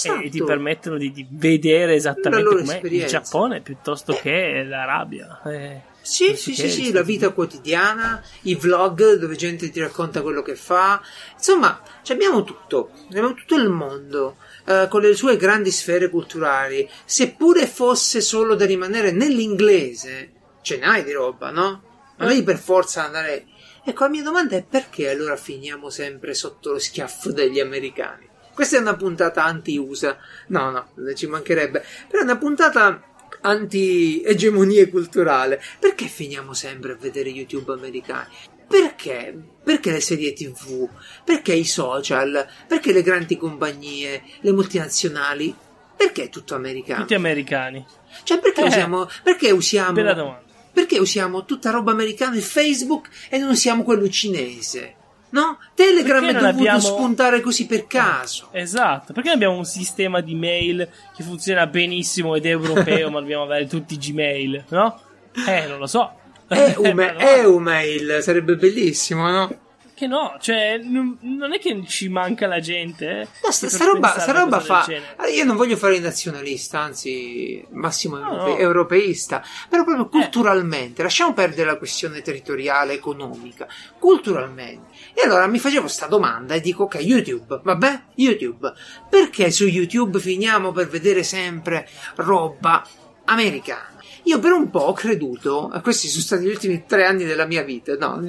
[0.06, 0.24] esatto.
[0.24, 4.20] e ti permettono di, di vedere esattamente come il Giappone piuttosto eh.
[4.20, 5.42] che l'Arabia.
[5.44, 10.42] Eh, sì, sì, sì, sì, la vita quotidiana, i vlog dove gente ti racconta quello
[10.42, 11.02] che fa.
[11.34, 14.36] Insomma, abbiamo tutto, abbiamo tutto il mondo.
[14.68, 21.02] Eh, con le sue grandi sfere culturali, seppure fosse solo da rimanere nell'inglese, ce n'hai
[21.04, 21.82] di roba, no?
[22.16, 23.46] Non devi per forza andare.
[23.82, 28.28] Ecco, la mia domanda è perché allora finiamo sempre sotto lo schiaffo degli americani?
[28.58, 30.18] Questa è una puntata anti-USA.
[30.48, 31.84] No, no, ci mancherebbe.
[32.08, 33.00] Però è una puntata
[33.42, 35.62] anti-egemonia culturale.
[35.78, 38.34] Perché finiamo sempre a vedere YouTube americani?
[38.66, 39.32] Perché?
[39.62, 40.88] Perché le serie tv?
[41.22, 42.48] Perché i social?
[42.66, 44.24] Perché le grandi compagnie?
[44.40, 45.54] Le multinazionali?
[45.96, 47.02] Perché è tutto americano?
[47.02, 47.86] Tutti americani.
[48.24, 49.08] Cioè, perché eh, usiamo.
[49.22, 50.42] Perché usiamo.
[50.72, 54.96] Perché usiamo tutta roba americana e Facebook e non usiamo quello cinese?
[55.30, 55.58] No?
[55.74, 58.48] Telegram è Perché dovuto non abbiamo- spuntare così per caso.
[58.52, 63.42] Esatto, perché abbiamo un sistema di mail che funziona benissimo ed è europeo, ma dobbiamo
[63.44, 65.00] avere tutti Gmail, no?
[65.46, 66.12] Eh, non lo so.
[66.48, 69.58] Eume- No, Eumail sarebbe bellissimo, no?
[69.98, 73.22] Che no, cioè, non, non è che ci manca la gente.
[73.22, 74.84] eh, No, sta, sta roba, sta roba fa.
[75.16, 78.56] Allora, Io non voglio fare il nazionalista, anzi, massimo No, europe- no.
[78.58, 80.08] europeista, però proprio Eh.
[80.08, 81.02] culturalmente.
[81.02, 83.66] Lasciamo perdere la questione territoriale, economica,
[83.98, 84.94] culturalmente.
[85.14, 88.72] E allora mi facevo sta domanda e dico: Ok, YouTube, vabbè, YouTube,
[89.10, 92.86] perché su YouTube finiamo per vedere sempre roba
[93.24, 93.96] americana?
[94.24, 97.62] Io per un po' ho creduto, questi sono stati gli ultimi tre anni della mia
[97.62, 98.20] vita, no,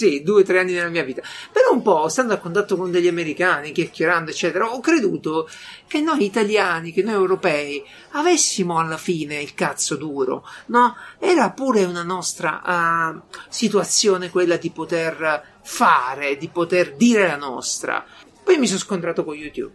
[0.00, 1.20] sì, due o tre anni della mia vita.
[1.52, 5.46] Per un po', stando a contatto con degli americani, chiacchierando, eccetera, ho creduto
[5.86, 10.96] che noi italiani, che noi europei, avessimo alla fine il cazzo duro, no?
[11.18, 13.20] Era pure una nostra ah,
[13.50, 18.02] situazione quella di poter fare, di poter dire la nostra.
[18.42, 19.74] Poi mi sono scontrato con YouTube.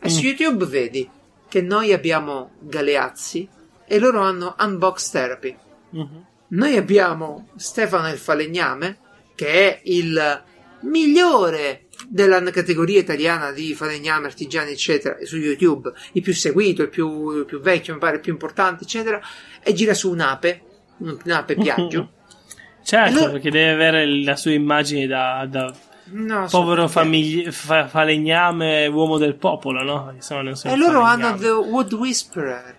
[0.00, 0.24] E su Mm.
[0.24, 1.08] YouTube vedi
[1.48, 3.48] che noi abbiamo Galeazzi
[3.86, 5.56] e loro hanno Unbox Therapy.
[5.90, 6.24] Mhm.
[6.48, 8.98] Noi abbiamo Stefano il Falegname,
[9.40, 10.42] che è il
[10.80, 17.38] migliore della categoria italiana di falegname, artigiani, eccetera, su YouTube, il più seguito, il più,
[17.38, 19.18] il più vecchio, mi pare, il più importante, eccetera,
[19.62, 20.62] e gira su un'ape,
[20.98, 22.12] un'ape piaggio.
[22.82, 25.72] Certo, Allora- perché deve avere la sua immagine da, da
[26.46, 30.14] so povero famigli- fa- falegname, uomo del popolo, no?
[30.64, 32.76] E loro hanno The Wood Whisperer,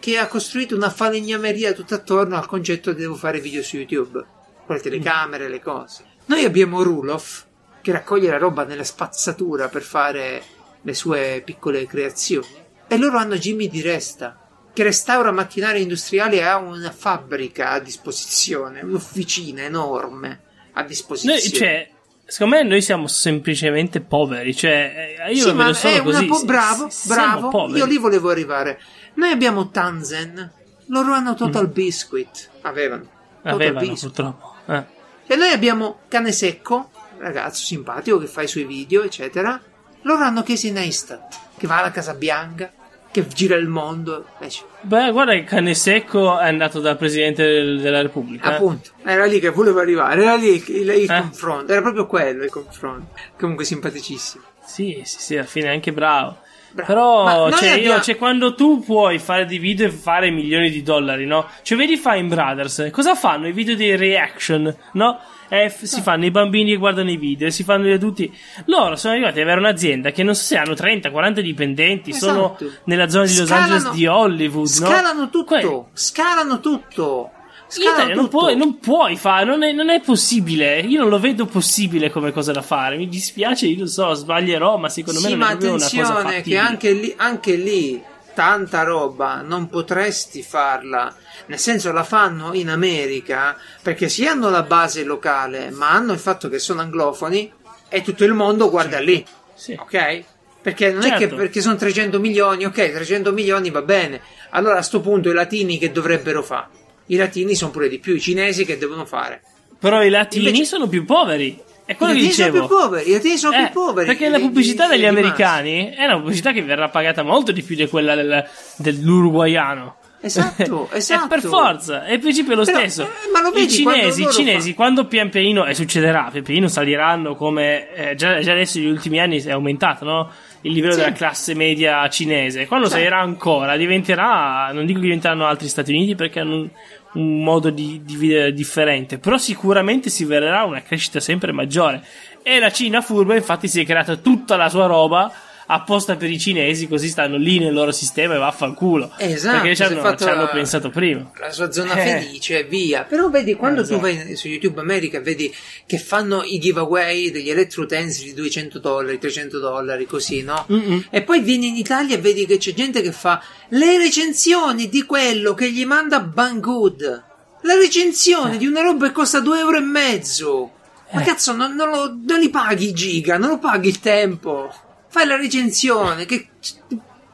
[0.00, 4.26] che ha costruito una falegnameria tutta attorno al concetto che devo fare video su YouTube,
[4.66, 6.04] con le telecamere, le cose.
[6.26, 7.44] Noi abbiamo Rulof,
[7.82, 10.42] che raccoglie la roba nella spazzatura per fare
[10.80, 12.62] le sue piccole creazioni.
[12.86, 14.38] E loro hanno Jimmy Di Resta,
[14.72, 20.40] che restaura macchinari industriali e ha una fabbrica a disposizione, un'officina enorme
[20.72, 21.38] a disposizione.
[21.40, 21.90] Noi, cioè,
[22.26, 24.54] secondo me noi siamo semplicemente poveri.
[24.54, 26.26] Cioè, eh, io Sì, ma è così.
[26.26, 27.48] po' bravo, bravo.
[27.48, 27.78] poveri.
[27.78, 28.80] Io lì volevo arrivare.
[29.14, 30.52] Noi abbiamo Tanzen,
[30.86, 32.50] loro hanno Total Biscuit.
[32.62, 33.02] Avevano.
[33.02, 33.60] Total Mm.
[33.60, 34.00] Avevano, Biscuit.
[34.12, 34.53] purtroppo.
[34.66, 34.84] Eh.
[35.26, 39.60] E noi abbiamo Cane Secco, ragazzo simpatico che fa i suoi video, eccetera.
[40.02, 42.70] Loro hanno Casey Neistat, che va alla Casa Bianca,
[43.10, 44.26] che gira il mondo.
[44.46, 48.50] c- Beh, guarda che Cane Secco è andato dal Presidente del- della Repubblica.
[48.50, 48.54] eh.
[48.54, 51.20] Appunto, era lì che volevo arrivare, era lì il, il- il Eh.
[51.20, 53.14] confronto, era proprio quello il confronto.
[53.38, 54.44] Comunque simpaticissimo.
[54.66, 56.38] Sì, sì, sì, alla fine è anche bravo.
[56.74, 56.84] Bravo.
[56.86, 60.82] Però, cioè, io- abbiamo- cioè, quando tu puoi fare dei video e fare milioni di
[60.82, 61.46] dollari, no?
[61.62, 63.46] Cioè, vedi Fine Brothers, cosa fanno?
[63.46, 65.20] I video dei reaction, no?
[65.48, 68.34] Eh, f- si fanno i bambini che guardano i video, si fanno gli adulti.
[68.64, 72.56] Loro sono arrivati ad avere un'azienda che non so se hanno 30, 40 dipendenti, sono
[72.58, 72.72] Esatto.
[72.84, 74.86] nella zona di Los Scalano- Angeles di Hollywood, no?
[74.86, 77.30] Scalano tutto, Que- scalano tutto.
[77.76, 80.80] Italia non puoi, non puoi fare, non è, non è possibile.
[80.80, 82.96] Io non lo vedo possibile come cosa da fare.
[82.96, 85.84] Mi dispiace, io lo so, sbaglierò, ma secondo me sì, non ma è proprio una
[85.84, 86.58] cosa attenzione che fattibile.
[86.58, 88.02] anche lì, anche lì
[88.34, 91.14] tanta roba non potresti farla.
[91.46, 96.18] Nel senso la fanno in America perché sì hanno la base locale, ma hanno il
[96.18, 97.50] fatto che sono anglofoni
[97.88, 99.24] e tutto il mondo guarda lì.
[99.54, 99.76] Sì.
[99.78, 100.24] Ok?
[100.60, 101.36] Perché non è che Certo.
[101.36, 104.20] perché sono 300 milioni, ok, 300 milioni va bene.
[104.50, 106.68] Allora a sto punto i latini che dovrebbero fare?
[107.06, 109.42] I latini sono pure di più, i cinesi che devono fare?
[109.78, 111.60] Però i latini Invece- sono più poveri.
[111.86, 112.66] È quello I che latini sono dicevo.
[112.66, 114.06] più poveri, i latini sono Eh, più poveri.
[114.06, 117.62] Perché la pubblicità gli- degli gli americani è una pubblicità che verrà pagata molto di
[117.62, 118.44] più di quella del,
[118.76, 119.96] dell'uruguaiano.
[120.20, 121.26] Esatto, esatto.
[121.28, 123.02] per forza, è il principio è lo Però, stesso.
[123.02, 126.28] eh, ma lo vedi I quando cinesi, loro cinesi fa- quando pian pianino, e succederà,
[126.32, 130.30] pian pianino saliranno come, eh, già, già adesso negli ultimi anni è aumentato, no?
[130.66, 131.00] Il livello Sì.
[131.00, 132.66] della classe media cinese.
[132.66, 132.92] Quando Sì.
[132.94, 136.68] salirà ancora, diventerà, non dico che diventeranno altri Stati Uniti perché hanno un,
[137.14, 142.02] un modo di, di vivere differente, però sicuramente si vedrà una crescita sempre maggiore.
[142.42, 145.32] E la Cina furba, infatti, si è creata tutta la sua roba
[145.66, 149.12] apposta per i cinesi, così stanno lì nel loro sistema e vaffanculo.
[149.18, 151.30] Esatto, perché ci hanno, ci hanno la- pensato prima.
[151.38, 152.20] la sua zona Eh.
[152.20, 153.04] felice e via.
[153.04, 154.02] Però vedi, quando Eh, tu esatto.
[154.24, 155.54] vai su YouTube America e vedi
[155.86, 160.66] che fanno i giveaway degli elettroutensili di 200 dollari, 300 dollari, così, no?
[160.70, 161.06] Mm-mm.
[161.10, 165.02] E poi vieni in Italia e vedi che c'è gente che fa le recensioni di
[165.04, 167.24] quello che gli manda Banggood.
[167.62, 170.70] La recensione di una roba che costa 2 euro e mezzo.
[171.12, 171.24] Ma Eh.
[171.24, 174.74] cazzo, non, non lo- non li paghi i giga, non lo paghi il tempo.
[175.14, 176.24] Fai la recensione.
[176.24, 176.48] Che,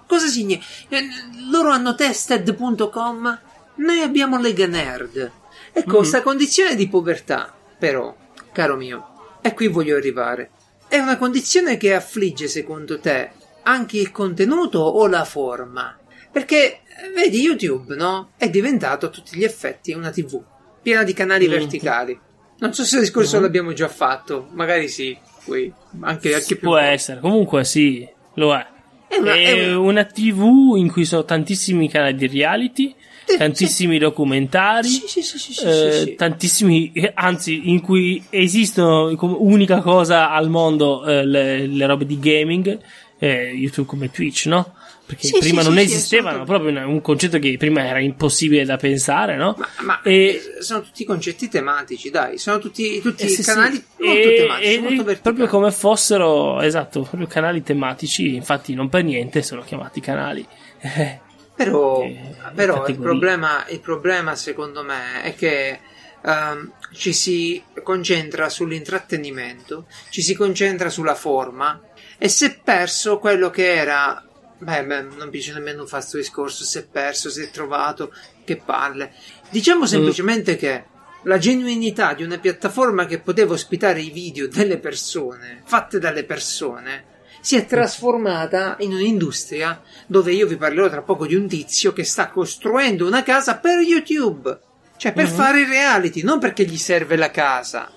[0.06, 0.66] cosa significa?
[0.90, 1.08] Eh,
[1.50, 3.40] Loro hanno tested.com,
[3.76, 5.30] noi abbiamo Lega Nerd.
[5.72, 5.96] Ecco, Mhm.
[5.96, 8.14] questa condizione di povertà, però,
[8.52, 10.50] caro mio, e qui voglio arrivare.
[10.88, 13.30] È una condizione che affligge, secondo te,
[13.62, 15.98] anche il contenuto o la forma?
[16.30, 16.80] Perché,
[17.14, 18.32] vedi, YouTube, no?
[18.36, 20.38] È diventato a tutti gli effetti una TV,
[20.82, 21.50] piena di canali Mhm.
[21.50, 22.20] verticali.
[22.58, 23.42] Non so se il discorso Mhm.
[23.42, 25.16] l'abbiamo già fatto, magari sì.
[25.44, 26.86] Poi, anche, anche Può volte.
[26.86, 28.66] essere, comunque sì, lo è.
[29.08, 33.98] È una- è è una- TV in cui sono tantissimi canali di reality, Sì, tantissimi
[33.98, 36.14] documentari, Sì, sì, sì, sì, sì, eh, sì, sì.
[36.14, 42.18] tantissimi, anzi, in cui esistono come unica cosa al mondo eh, le, le robe di
[42.18, 42.78] gaming,
[43.18, 44.74] eh, YouTube come Twitch, no?
[45.10, 48.76] Perché Sì, prima sì, non sì, esistevano, proprio un concetto che prima era impossibile da
[48.76, 49.56] pensare, no?
[49.58, 54.04] Ma, ma, E- sono tutti concetti tematici, dai, sono tutti, tutti Eh, sì, canali sì.
[54.04, 55.34] molto E- tematici, e- molto verticali.
[55.34, 60.46] proprio come fossero, esatto, proprio canali tematici, infatti non per niente sono chiamati canali.
[61.60, 65.78] Però, eh, però il, problema, il problema secondo me è che
[66.24, 71.78] ehm, ci si concentra sull'intrattenimento, ci si concentra sulla forma
[72.18, 74.24] e si è perso quello che era...
[74.60, 78.12] Beh, beh, non piace nemmeno fare questo discorso, si è perso, si è trovato,
[78.44, 79.12] che palle.
[79.48, 80.84] Diciamo semplicemente che
[81.24, 87.04] la genuinità di una piattaforma che poteva ospitare i video delle persone, fatte dalle persone,
[87.40, 92.04] si è trasformata in un'industria dove io vi parlerò tra poco di un tizio che
[92.04, 94.58] sta costruendo una casa per YouTube.
[94.98, 95.30] Cioè per Mhm.
[95.34, 97.90] fare i reality, non perché gli serve la casa.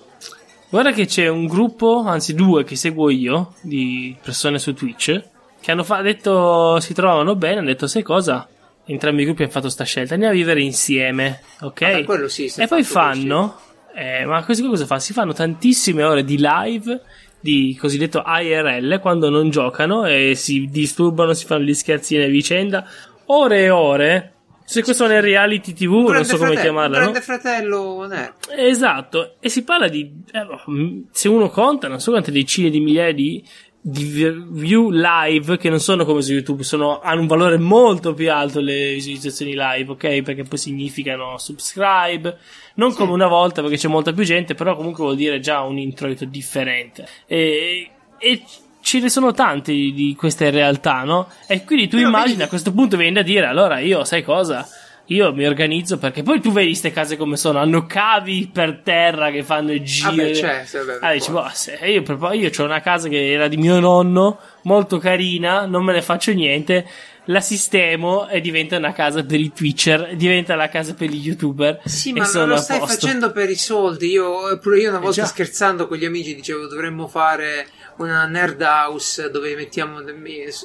[0.70, 5.22] Guarda che c'è un gruppo, anzi due che seguo io, di persone su Twitch,
[5.64, 8.46] che hanno fa- detto, si trovavano bene, hanno detto, sai cosa?
[8.84, 12.04] Entrambi i gruppi hanno fatto sta scelta, andiamo a vivere insieme, ok?
[12.04, 13.58] Quello sì, e poi fanno,
[13.94, 15.00] eh, ma questi cosa fanno?
[15.00, 17.00] Si fanno tantissime ore di live
[17.40, 22.86] di cosiddetto IRL quando non giocano e si disturbano, si fanno gli scherzini a vicenda,
[23.26, 24.28] ore e ore.
[24.66, 27.02] Se questo non è reality TV, non Grande so come fratello- chiamarla, no?
[27.02, 28.32] Grande fratello nerd.
[28.56, 30.10] Esatto, e si parla di.
[30.32, 30.62] eh, boh,
[31.10, 33.44] se uno conta, non so quante decine di migliaia di,
[33.86, 38.32] di view live che non sono come su YouTube, sono, hanno un valore molto più
[38.32, 40.22] alto le visualizzazioni live, ok?
[40.22, 42.38] Perché poi significano subscribe,
[42.76, 45.76] non come una volta perché c'è molta più gente, però comunque vuol dire già un
[45.76, 47.06] introito differente.
[47.26, 48.42] E, e
[48.80, 51.28] ce ne sono tante di, queste realtà, no?
[51.46, 54.22] E quindi tu Però immagini vedi- a questo punto vieni da dire, allora io, sai
[54.22, 54.66] cosa?
[55.08, 59.30] Io mi organizzo perché poi tu vedi queste case come sono, hanno cavi per terra
[59.30, 60.16] che fanno i giri.
[60.16, 61.50] Vabbè, c'è, sì, vabbè, Ah, dici, boh,
[61.86, 62.02] io,
[62.32, 66.32] io ho una casa che era di mio nonno, molto carina, non me ne faccio
[66.32, 66.86] niente.
[67.28, 71.80] La sistemo e diventa una casa per i Twitcher, diventa la casa per gli YouTuber.
[71.84, 74.08] Sì, e ma sono lo stai facendo per i soldi.
[74.10, 75.26] Io, pure io una volta già.
[75.26, 77.66] scherzando con gli amici dicevo dovremmo fare
[77.96, 80.00] una nerd house dove mettiamo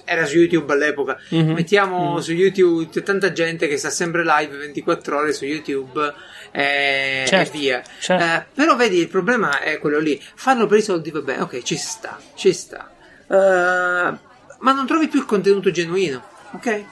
[0.03, 1.51] era su YouTube all'epoca Mhm.
[1.51, 2.19] mettiamo Mhm.
[2.21, 6.11] su YouTube c'è tanta gente che sta sempre live 24 ore su YouTube
[6.51, 8.23] e, Certo, e via certo.
[8.23, 11.61] Eh, però vedi il problema è quello lì farlo per i soldi va bene ok
[11.61, 12.89] ci sta ci sta
[13.27, 16.85] Eh, ma non trovi più il contenuto genuino ok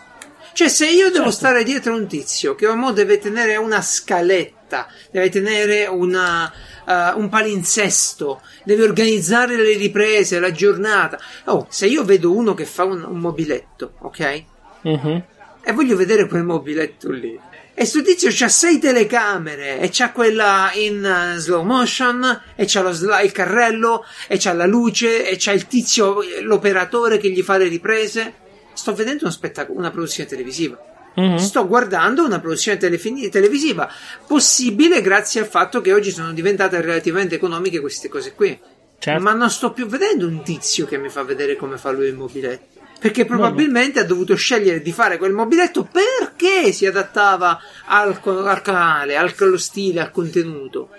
[0.57, 1.31] cioè, se io devo Certo.
[1.31, 6.51] stare dietro un tizio che mo deve tenere una scaletta, deve tenere una,
[6.83, 11.19] eh, un palinsesto, deve organizzare le riprese, la giornata.
[11.45, 14.43] Oh, se io vedo uno che fa un, un mobiletto, ok?
[14.81, 15.23] Mhm.
[15.61, 17.39] E voglio vedere quel mobiletto lì.
[17.75, 22.81] E sto tizio c'ha sei telecamere e c'ha quella in eh, slow motion e c'ha
[22.81, 27.29] lo sla- il carrello e c'ha la luce e c'ha il tizio, eh, l'operatore che
[27.29, 28.45] gli fa le riprese.
[28.78, 30.80] Sto vedendo uno spettacolo, una produzione televisiva.
[31.15, 31.38] Mhm.
[31.38, 33.91] Sto guardando una produzione telefini- televisiva
[34.28, 38.57] possibile grazie al fatto che oggi sono diventate relativamente economiche queste cose qui.
[38.99, 39.21] Certo.
[39.21, 42.15] Ma non sto più vedendo un tizio che mi fa vedere come fa lui il
[42.15, 42.75] mobiletto.
[42.99, 49.17] Perché probabilmente ha dovuto scegliere di fare quel mobiletto perché si adattava al, al canale,
[49.17, 50.89] al, allo stile, al contenuto.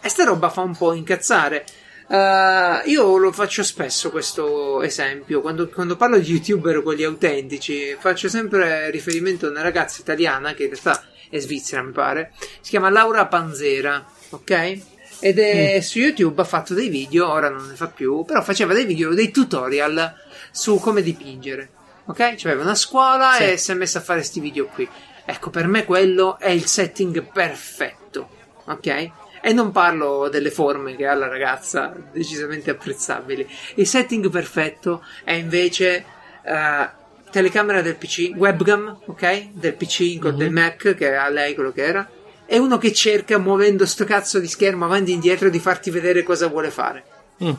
[0.00, 1.64] E sta roba fa un po' incazzare.
[2.08, 5.40] Uh, io lo faccio spesso questo esempio.
[5.40, 10.64] Quando, quando parlo di youtuber quelli autentici faccio sempre riferimento a una ragazza italiana che
[10.64, 12.32] in realtà è svizzera mi pare.
[12.60, 14.78] Si chiama Laura Panzera ok?
[15.18, 18.72] Ed è su YouTube ha fatto dei video ora non ne fa più però faceva
[18.74, 20.14] dei video dei tutorial
[20.52, 21.70] su come dipingere
[22.04, 22.34] ok?
[22.36, 23.42] C'aveva una scuola Sì.
[23.44, 24.88] e si è messa a fare questi video qui.
[25.24, 28.28] Ecco per me quello è il setting perfetto
[28.66, 29.10] ok
[29.46, 33.46] e non parlo delle forme che ha la ragazza, decisamente apprezzabili.
[33.76, 36.04] Il setting perfetto è invece
[36.42, 36.88] eh,
[37.30, 39.50] telecamera del PC, webcam, ok?
[39.52, 40.36] Del PC, con Mhm.
[40.38, 42.10] del Mac, che ha lei quello che era.
[42.44, 46.24] E uno che cerca, muovendo sto cazzo di schermo avanti e indietro, di farti vedere
[46.24, 47.04] cosa vuole fare.
[47.44, 47.50] Mm.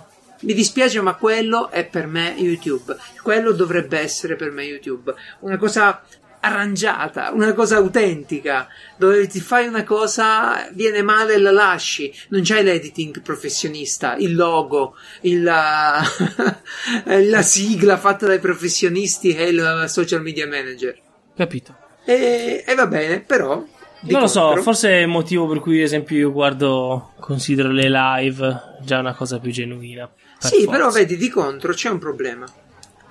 [0.41, 2.97] Mi dispiace, ma quello è per me YouTube.
[3.21, 5.13] Quello dovrebbe essere per me YouTube.
[5.39, 6.01] Una cosa
[6.47, 8.67] arrangiata, una cosa autentica,
[8.97, 12.13] dove ti fai una cosa, viene male e la lasci.
[12.29, 16.01] Non c'hai l'editing professionista, il logo, il, la,
[17.05, 20.97] la sigla fatta dai professionisti e il social media manager.
[21.35, 21.75] Capito.
[22.05, 23.63] E, e va bene, però.
[24.01, 27.89] non lo so, forse è il motivo per cui, ad esempio, io guardo, considero le
[27.89, 30.07] live già una cosa più genuina.
[30.07, 30.71] Per sì, forza.
[30.71, 32.45] però vedi di contro c'è un problema.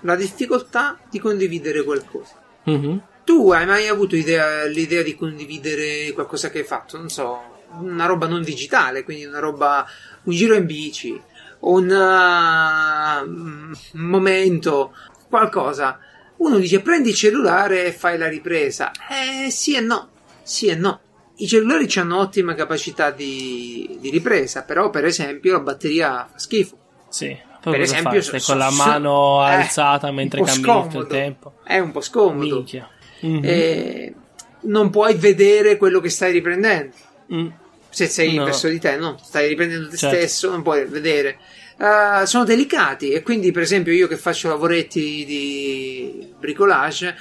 [0.00, 2.34] La difficoltà di condividere qualcosa.
[2.64, 3.02] Mhm.
[3.26, 6.96] Tu hai mai avuto idea- l'idea di condividere qualcosa che hai fatto?
[6.96, 7.40] Non so,
[7.80, 9.84] una roba non digitale, quindi una roba,
[10.22, 11.20] un giro in bici,
[11.58, 14.94] un uh, momento,
[15.28, 15.98] qualcosa.
[16.36, 18.92] Uno dice prendi il cellulare e fai la ripresa.
[19.10, 20.08] Eh sì e no,
[20.44, 21.00] sì e no.
[21.38, 26.78] I cellulari hanno ottima capacità di, di ripresa, però per esempio la batteria fa schifo.
[27.08, 27.36] Sì.
[27.60, 28.22] Per esempio?
[28.22, 31.54] Stai so- con la mano eh, alzata un mentre cammini tutto il tempo.
[31.64, 32.54] È un po' scomodo.
[32.54, 32.88] Minchia.
[33.26, 33.40] Mhm.
[33.44, 34.14] Eh,
[34.62, 36.94] non puoi vedere quello che stai riprendendo.
[37.32, 37.48] Mm.
[37.88, 38.44] Se sei No.
[38.44, 39.18] verso di te, no?
[39.22, 40.16] Stai riprendendo te Certo.
[40.16, 41.38] stesso, non puoi vedere.
[41.78, 47.16] Eh, sono delicati e quindi, per esempio, io che faccio lavoretti di bricolage,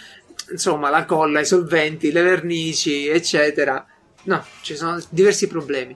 [0.51, 3.85] insomma, la colla, i solventi, le vernici, eccetera.
[4.23, 5.95] No, ci sono diversi problemi.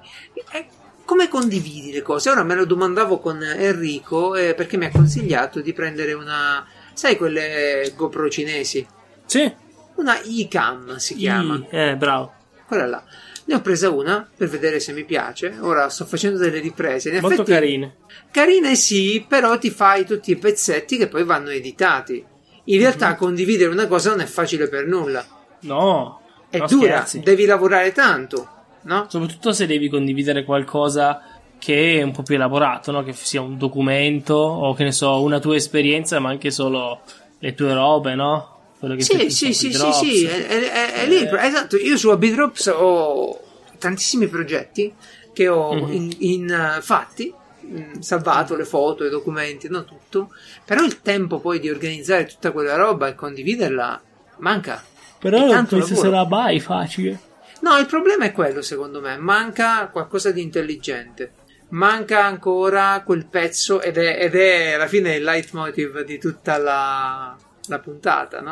[0.52, 0.66] E
[1.04, 2.30] come condividi le cose?
[2.30, 7.18] Ora me lo domandavo con Enrico eh, perché mi ha consigliato di prendere una, sai,
[7.18, 8.86] quelle GoPro cinesi.
[9.26, 9.52] Sì.
[10.00, 11.56] Una iCam si chiama.
[11.56, 12.34] I- Eh, bravo.
[12.66, 13.04] Quella là.
[13.46, 15.58] Ne ho presa una per vedere se mi piace.
[15.60, 17.10] Ora sto facendo delle riprese.
[17.10, 17.96] In Molto effetti, carine.
[18.32, 22.24] Carine sì, però ti fai tutti i pezzetti che poi vanno editati.
[22.66, 25.26] In realtà condividere una cosa non è facile per nulla.
[25.62, 26.22] No.
[26.50, 26.68] È dura,
[27.06, 27.20] scherzi.
[27.22, 28.48] devi lavorare tanto,
[28.84, 29.06] no?
[29.10, 31.22] Soprattutto se devi condividere qualcosa
[31.58, 33.04] che è un po' più elaborato, no?
[33.04, 37.02] Che sia un documento o che ne so, una tua esperienza, ma anche solo
[37.40, 38.59] le tue robe, no?
[39.00, 41.28] Sì, sì, sì, sì, sì, è, è- è- lì.
[41.28, 43.40] pro- Esatto, io su Abidrops ho
[43.78, 44.94] tantissimi progetti
[45.34, 45.92] che ho Mhm.
[45.94, 50.30] in, in, eh, fatti, mh, salvato le foto, i documenti, non tutto,
[50.64, 54.02] però il tempo poi di organizzare tutta quella roba e condividerla
[54.38, 54.82] manca.
[55.20, 56.10] Però tanto penso lavoro.
[56.12, 57.20] sarà mai facile.
[57.62, 59.18] No, il problema è quello, secondo me.
[59.18, 61.34] Manca qualcosa di intelligente.
[61.72, 67.36] Manca ancora quel pezzo, ed è, ed è alla fine il leitmotiv di tutta la,
[67.70, 68.52] la puntata, no?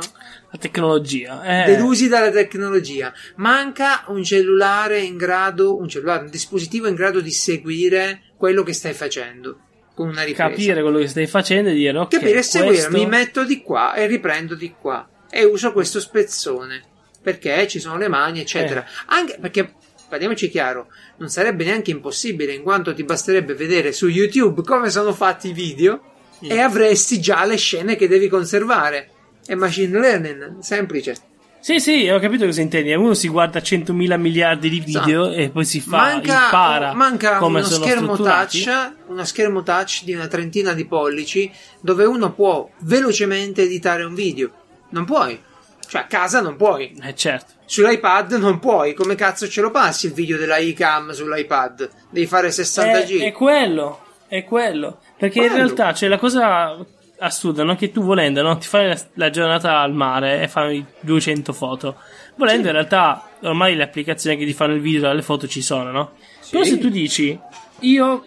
[0.52, 1.44] La tecnologia.
[1.44, 1.72] Eh.
[1.72, 3.14] Delusi dalla tecnologia.
[3.36, 8.74] Manca un cellulare in grado, un cellulare, un dispositivo in grado di seguire quello che
[8.74, 9.60] stai facendo
[9.96, 10.50] con una ripresa.
[10.50, 12.10] Capire quello che stai facendo e dire ok.
[12.12, 16.00] Capire e seguire, questo- mi metto di qua e riprendo di qua e uso questo
[16.00, 16.84] spezzone
[17.22, 18.84] perché ci sono le mani, eccetera.
[18.84, 18.90] Eh.
[19.08, 19.74] Anche perché
[20.08, 20.88] parliamoci chiaro,
[21.18, 25.54] non sarebbe neanche impossibile in quanto ti basterebbe vedere su YouTube come sono fatti i
[25.54, 29.10] video E avresti già le scene che devi conservare.
[29.46, 31.16] È machine learning, semplice.
[31.60, 32.94] Sì, sì, ho capito cosa intendi.
[32.94, 35.42] Uno si guarda 100.000 miliardi di video Esatto.
[35.42, 40.14] e poi si fa, manca, impara manca come uno schermo touch, uno schermo touch di
[40.14, 44.52] una trentina di pollici dove uno può velocemente editare un video.
[44.90, 45.42] Non puoi.
[45.90, 46.98] Cioè, a casa non puoi.
[47.02, 47.54] Eh, certo.
[47.66, 48.94] Sull'iPad non puoi.
[48.94, 51.90] Come cazzo ce lo passi il video della iCam sull'iPad?
[52.10, 53.20] Devi fare 60 È, G.
[53.22, 55.00] è quello, è quello.
[55.18, 55.64] Perché in Quello.
[55.64, 56.78] realtà c'è la cosa
[57.20, 57.76] assurda, no?
[57.76, 58.58] Che tu volendo, no?
[58.58, 61.96] Ti fai la, la giornata al mare e fai 200 foto.
[62.36, 62.68] Volendo, Sì.
[62.68, 66.12] in realtà, ormai le applicazioni che ti fanno il video dalle foto ci sono, no?
[66.52, 67.38] Però se tu dici,
[67.80, 68.26] io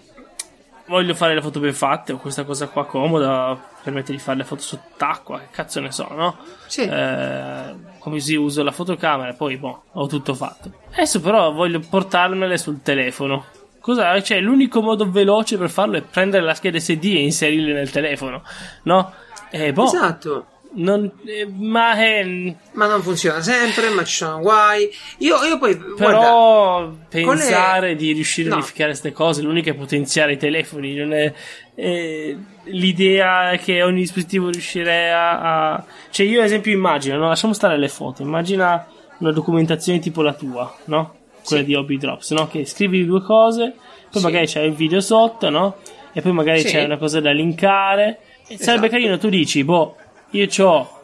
[0.86, 4.44] voglio fare le foto ben fatte, ho questa cosa qua comoda, permette di fare le
[4.44, 6.36] foto sott'acqua, che cazzo ne so, no?
[6.66, 6.82] Sì.
[6.82, 10.72] Eh, come si uso la fotocamera, poi boh, ho tutto fatto.
[10.92, 13.44] Adesso però voglio portarmele sul telefono.
[13.80, 14.20] Cosa?
[14.22, 18.42] Cioè, l'unico modo veloce per farlo è prendere la scheda SD e inserirle nel telefono,
[18.84, 19.12] no?
[19.50, 20.46] E boh, Esatto.
[20.74, 22.24] non, eh, ma è,
[22.72, 24.88] Ma non funziona sempre, ma ci sono guai.
[25.18, 25.74] Io, io poi.
[25.74, 28.54] guarda, però le- pensare di riuscire No.
[28.54, 31.32] a unificare queste cose, l'unica è potenziare i telefoni, non è,
[31.74, 34.92] eh, l'idea che ogni dispositivo riuscirà
[35.40, 37.28] a, a- Cioè io ad esempio immagino, no?
[37.28, 38.86] lasciamo stare le foto, immagina
[39.18, 41.14] una documentazione tipo la tua, no?
[41.44, 41.68] Quella Sì.
[41.68, 42.46] di Hobby Drops, no?
[42.48, 43.74] Che scrivi due cose,
[44.10, 44.26] poi Sì.
[44.26, 45.76] magari c'è il video sotto, no?
[46.12, 46.68] E poi magari Sì.
[46.68, 48.18] c'è una cosa da linkare.
[48.46, 48.88] E Sarebbe Esatto.
[48.88, 49.96] carino, tu dici, boh,
[50.30, 50.98] io ho,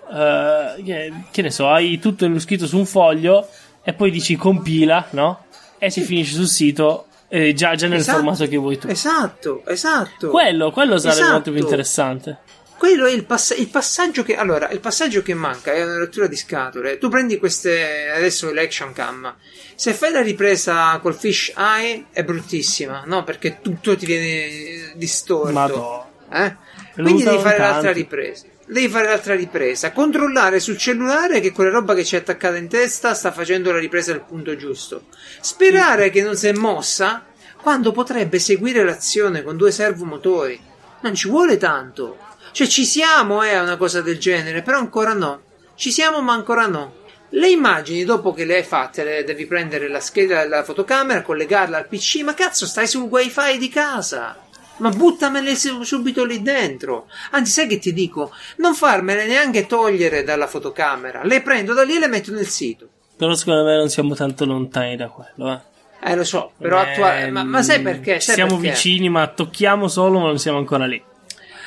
[0.85, 3.47] che, che ne so, hai tutto scritto su un foglio
[3.83, 5.45] e poi dici compila, no?
[5.79, 8.19] E si finisce sul sito eh, già, già nel Esatto.
[8.19, 8.87] formato che vuoi tu.
[8.89, 10.29] Esatto, esatto.
[10.31, 11.33] Quello, quello sarebbe Esatto.
[11.33, 12.39] molto più interessante.
[12.79, 16.27] Quello è il, pass- il passaggio che allora il passaggio che manca è una rottura
[16.27, 16.99] di scatole.
[16.99, 19.35] Tu prendi queste adesso l'action cam.
[19.75, 23.25] Se fai la ripresa col fish eye è bruttissima, no?
[23.25, 25.53] Perché tutto ti viene distorto.
[25.53, 26.05] Madonna.
[26.31, 26.57] Eh?
[26.95, 27.99] Quindi devi fare l'altra tanti.
[28.01, 28.45] ripresa.
[28.67, 29.93] Devi fare l'altra ripresa.
[29.93, 34.13] Controllare sul cellulare che quella roba che c'è attaccata in testa sta facendo la ripresa
[34.13, 35.05] al punto giusto.
[35.41, 37.25] Sperare che non si è mossa
[37.63, 40.61] quando potrebbe seguire l'azione con due servomotori.
[41.01, 42.19] Non ci vuole tanto.
[42.57, 45.43] Cioè ci siamo, eh, a una cosa del genere, però ancora no.
[45.75, 46.91] Ci siamo, ma ancora no.
[47.29, 51.77] Le immagini, dopo che le hai fatte, le devi prendere la scheda della fotocamera, collegarla
[51.77, 54.39] al PC, ma cazzo, stai sul wifi di casa.
[54.79, 57.09] Ma buttamele subito lì dentro.
[57.33, 58.33] Anzi, sai che ti dico?
[58.57, 61.25] Non farmele neanche togliere dalla fotocamera.
[61.25, 62.89] Le prendo da lì e le metto nel sito.
[63.19, 66.11] Però secondo me non siamo tanto lontani da quello, eh.
[66.11, 67.31] Eh, lo so, però Eh, attuale.
[67.31, 68.19] Ma, ma sai perché?
[68.19, 68.71] Sai siamo perché?
[68.71, 71.03] vicini, ma tocchiamo solo, ma non siamo ancora lì.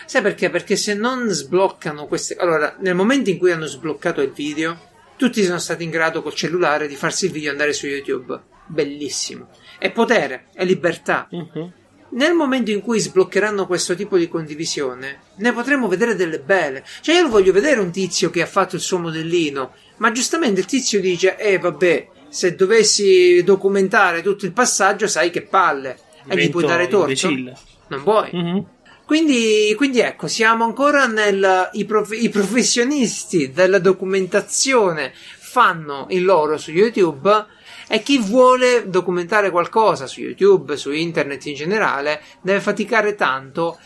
[0.09, 0.49] Sai perché?
[0.49, 2.33] Perché se non sbloccano queste.
[2.33, 4.75] Allora, nel momento in cui hanno sbloccato il video,
[5.17, 8.41] tutti sono stati in grado col cellulare di farsi il video andare su YouTube.
[8.65, 9.49] Bellissimo.
[9.77, 11.27] È potere, è libertà.
[11.29, 11.73] Mhm.
[12.13, 16.83] Nel momento in cui sbloccheranno questo tipo di condivisione, ne potremo vedere delle belle.
[17.01, 20.65] Cioè, io voglio vedere un tizio che ha fatto il suo modellino, ma giustamente il
[20.65, 25.99] tizio dice: Eh, vabbè, se dovessi documentare tutto il passaggio, sai che palle.
[26.27, 27.01] E gli puoi dare torto?
[27.01, 27.55] imbecille.
[27.89, 28.29] Non vuoi.
[28.31, 28.65] Mhm.
[29.09, 31.71] Quindi, quindi ecco, siamo ancora nel.
[31.73, 37.45] I, prof- i professionisti della documentazione fanno il loro su YouTube
[37.87, 43.79] e chi vuole documentare qualcosa su YouTube, su internet in generale, deve faticare tanto.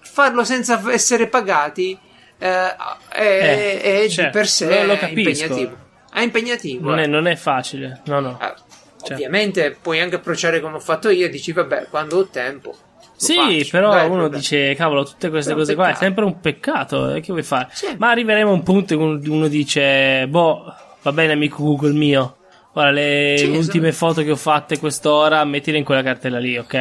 [0.00, 1.96] Farlo senza essere pagati
[2.36, 2.74] eh,
[3.08, 5.76] è, Eh, è di certo, per sé lo- impegnativo.
[6.12, 6.88] È impegnativo.
[6.88, 7.04] Non, eh.
[7.04, 8.00] è, non è facile.
[8.06, 8.36] No, no.
[8.42, 8.52] Eh,
[9.00, 9.14] Cioè.
[9.14, 12.76] Ovviamente puoi anche approcciare come ho fatto io e dici, vabbè, quando ho tempo.
[13.16, 13.68] Sì, faccio.
[13.70, 14.36] però Dai, uno vabbè.
[14.36, 17.14] dice, cavolo, tutte queste Però cose qua è sempre un peccato.
[17.14, 17.68] eh, Che vuoi fare?
[17.72, 17.94] Sì.
[17.98, 20.64] Ma arriveremo a un punto in cui uno dice, boh,
[21.02, 22.36] va bene, amico Google mio.
[22.74, 24.06] Ora, le Sì, ultime esatto.
[24.12, 26.74] foto che ho fatte quest'ora, mettile in quella cartella lì, ok?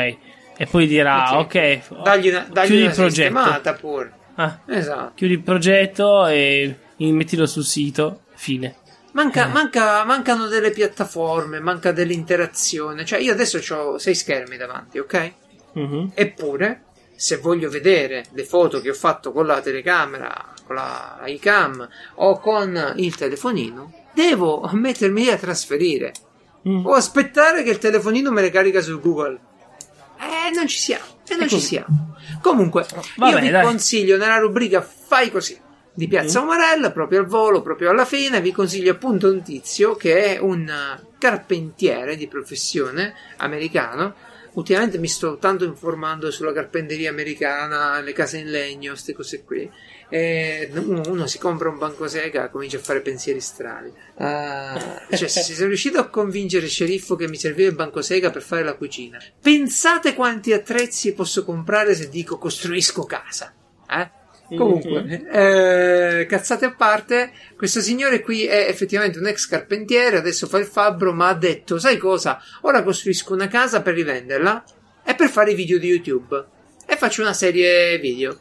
[0.57, 3.75] E poi dirà, ok, dagli una, dagli chiudi il progetto.
[3.79, 4.11] pure.
[4.35, 5.11] Ah, Esatto.
[5.15, 8.21] chiudi il progetto e mettilo sul sito.
[8.33, 8.75] Fine.
[9.13, 9.51] Manca, Eh.
[9.51, 13.05] manca- mancano delle piattaforme, manca dell'interazione.
[13.05, 15.33] Cioè, io adesso ho sei schermi davanti, ok?
[15.75, 16.11] Mhm.
[16.13, 16.83] Eppure,
[17.15, 22.39] se voglio vedere le foto che ho fatto con la telecamera, con la iCam o
[22.39, 26.11] con il telefonino, devo mettermi lì a trasferire.
[26.67, 26.85] Mm.
[26.85, 29.39] O aspettare che il telefonino me le carica su Google.
[30.19, 31.03] Eh, non ci siamo.
[31.27, 32.15] E non E ci siamo.
[32.41, 32.85] Comunque,
[33.17, 33.63] Vabbè, io vi dai.
[33.63, 35.59] consiglio nella rubrica Fai così
[35.93, 36.43] di Piazza Mm.
[36.43, 40.67] Umarella, proprio al volo, proprio alla fine, vi consiglio appunto un tizio che è un
[40.67, 44.13] eh, carpentiere di professione americano.
[44.55, 49.69] Ultimamente mi sto tanto informando sulla carpenteria americana, le case in legno, queste cose qui.
[50.07, 53.91] E uno, uno si compra un banco sega e comincia a fare pensieri strani.
[54.17, 58.31] Ah, cioè, se sono riuscito a convincere il sceriffo che mi serviva il banco sega
[58.31, 63.53] per fare la cucina, pensate quanti attrezzi posso comprare se dico costruisco casa.
[63.89, 64.23] Eh?
[64.47, 70.59] Comunque, eh, cazzate a parte, questo signore qui è effettivamente un ex carpentiere, adesso fa
[70.59, 72.39] il fabbro, ma ha detto, sai cosa?
[72.61, 74.63] Ora costruisco una casa per rivenderla
[75.03, 76.45] e per fare i video di YouTube.
[76.85, 78.37] E faccio una serie video.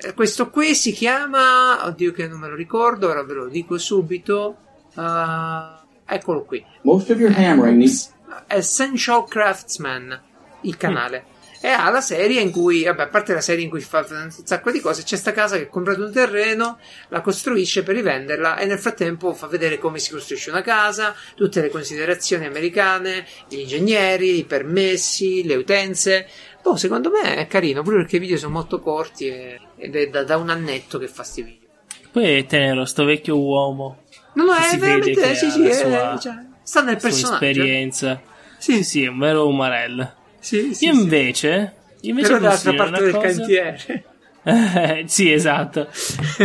[0.00, 3.76] Eh, Questo qui si chiama, oddio che non me lo ricordo, ora ve lo dico
[3.76, 4.56] subito.
[4.94, 6.64] Ah, eccolo qui.
[6.82, 8.14] Most of your hammering needs.
[8.46, 10.18] Essential Craftsman,
[10.62, 11.24] il canale.
[11.60, 14.30] E ha la serie in cui, vabbè, a parte la serie in cui fa un
[14.44, 16.78] sacco di cose, c'è sta casa che ha comprato un terreno,
[17.08, 21.60] la costruisce per rivenderla e nel frattempo fa vedere come si costruisce una casa, tutte
[21.60, 26.28] le considerazioni americane, gli ingegneri, i permessi, le utenze.
[26.62, 30.06] Boh, secondo me è carino, pure perché i video sono molto corti e- ed è
[30.08, 31.68] da, da un annetto che fa sti video.
[32.12, 34.02] Poi è tenero, sto vecchio uomo.
[34.34, 37.44] No, no, è veramente, sì, sì, la è- sua- cioè, sta nel sua personaggio.
[37.44, 38.22] esperienza.
[38.58, 40.14] Sì, Sì, sì, è un vero umarello.
[40.38, 41.00] Sì, sì, Io sì.
[41.00, 44.04] invece, invece Però dall'altra parte del cosa- cantiere.
[44.44, 45.88] Eh, sì, esatto.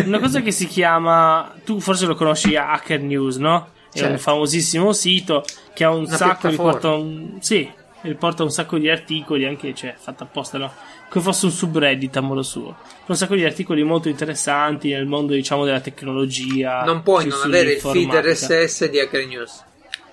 [0.06, 1.54] Una cosa che si chiama.
[1.64, 3.70] Tu forse lo conosci Hacker News, no?
[3.91, 4.18] È un Certo.
[4.18, 6.72] famosissimo sito che ha un Una sacco, piattaforma.
[6.72, 7.38] riporta un.
[7.39, 7.70] Sì,
[8.02, 10.72] riporta un sacco di articoli, anche, cioè, fatto apposta, no?
[11.10, 12.76] Come fosse un subreddit a modo suo.
[13.06, 16.84] Un sacco di articoli molto interessanti nel mondo, diciamo, della tecnologia.
[16.84, 18.12] Non puoi non avere il feed.
[18.12, 19.64] RSS di Hacker News.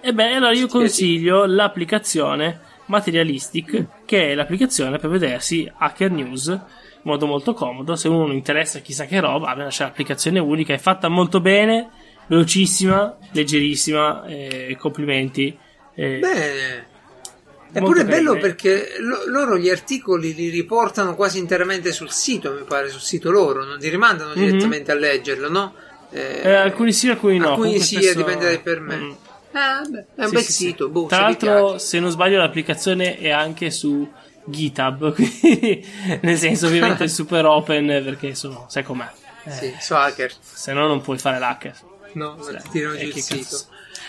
[0.03, 2.61] Ebbene, allora io consiglio l'applicazione
[2.91, 6.61] Materialistic, che è l'applicazione per vedersi Hacker News in
[7.05, 7.97] modo molto comodo.
[7.97, 11.89] Se uno non interessa chissà che roba, beh, c'è l'applicazione unica, è fatta molto bene,
[12.27, 14.25] velocissima, leggerissima.
[14.27, 15.57] eh, complimenti.
[15.95, 16.89] eh, Bene.
[17.73, 22.65] È pure bello perché lo- loro gli articoli li riportano quasi interamente sul sito, mi
[22.67, 24.45] pare, sul sito loro, non ti rimandano Mhm.
[24.45, 25.75] direttamente a leggerlo, no?
[26.11, 27.51] Eh, eh, alcuni sì, alcuni no.
[27.51, 28.97] alcuni sì, spesso- dipende dai per me.
[28.97, 29.11] Mm.
[29.53, 30.91] Ah, beh, è un Sì, bel sì, sito, sì.
[30.93, 34.09] boh, Tra l'altro, se non sbaglio, l'applicazione è anche su
[34.45, 35.85] GitHub, quindi
[36.23, 39.09] nel senso, ovviamente, super open perché sono, sai com'è.
[39.45, 40.33] Eh, Sì, su hacker.
[40.41, 41.75] Se no, non puoi fare l'hacker.
[42.13, 43.37] No, Dai, ti tirano giù il sito.
[43.57, 43.65] cazzo.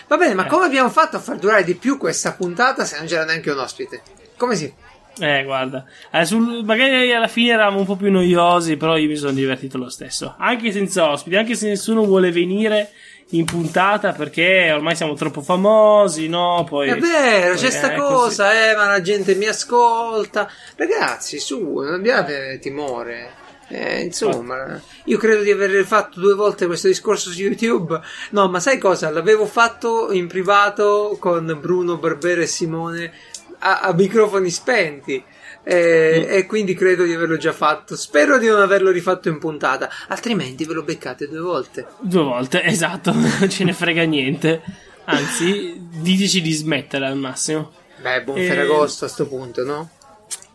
[0.08, 0.48] Va bene, ma Eh.
[0.48, 3.60] come abbiamo fatto a far durare di più questa puntata se non c'era neanche un
[3.60, 4.02] ospite?
[4.38, 4.74] Come si?
[5.20, 9.16] Eh, guarda, eh, sul- magari alla fine eravamo un po' più noiosi, però io mi
[9.18, 10.36] sono divertito lo stesso.
[10.38, 12.90] Anche senza ospiti, anche se nessuno vuole venire
[13.32, 16.66] in puntata perché ormai siamo troppo famosi, no?
[16.68, 20.50] Poi, È vero, poi c'è sta cosa, eh, ma la gente mi ascolta.
[20.76, 23.40] Ragazzi, su, non abbiate timore.
[23.68, 28.00] Eh, insomma, io credo di aver fatto due volte questo discorso su YouTube.
[28.32, 29.10] No, ma sai cosa?
[29.10, 33.14] L'avevo fatto in privato con Bruno Barbera e Simone
[33.60, 35.24] a, a microfoni spenti.
[35.64, 37.96] Eh, E quindi credo di averlo già fatto.
[37.96, 41.86] Spero di non averlo rifatto in puntata, altrimenti ve lo beccate due volte.
[42.00, 44.62] Due volte, esatto, non ce ne frega niente.
[45.06, 47.72] Anzi, diteci di smettere al massimo.
[48.02, 48.46] Beh, buon Eh.
[48.46, 49.90] Ferragosto a sto punto, no?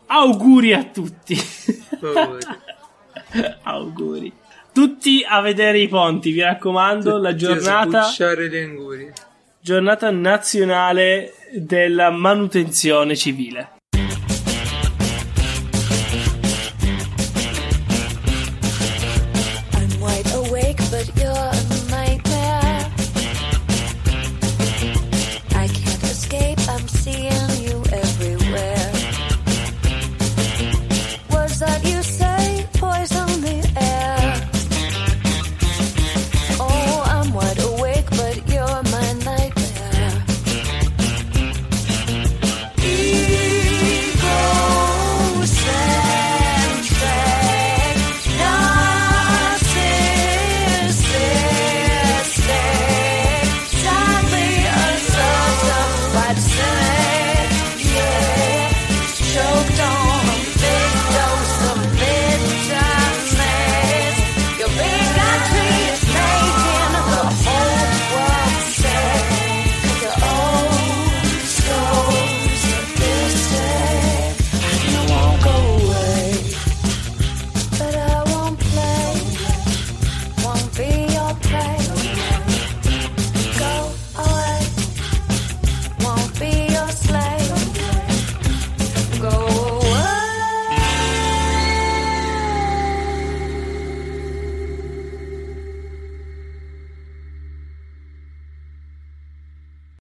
[0.07, 1.37] Auguri a tutti.
[3.63, 4.33] Auguri.
[4.73, 9.13] Tutti a vedere i ponti, vi raccomando, la tutti a giornata, le angurie.
[9.59, 13.76] giornata nazionale della manutenzione civile.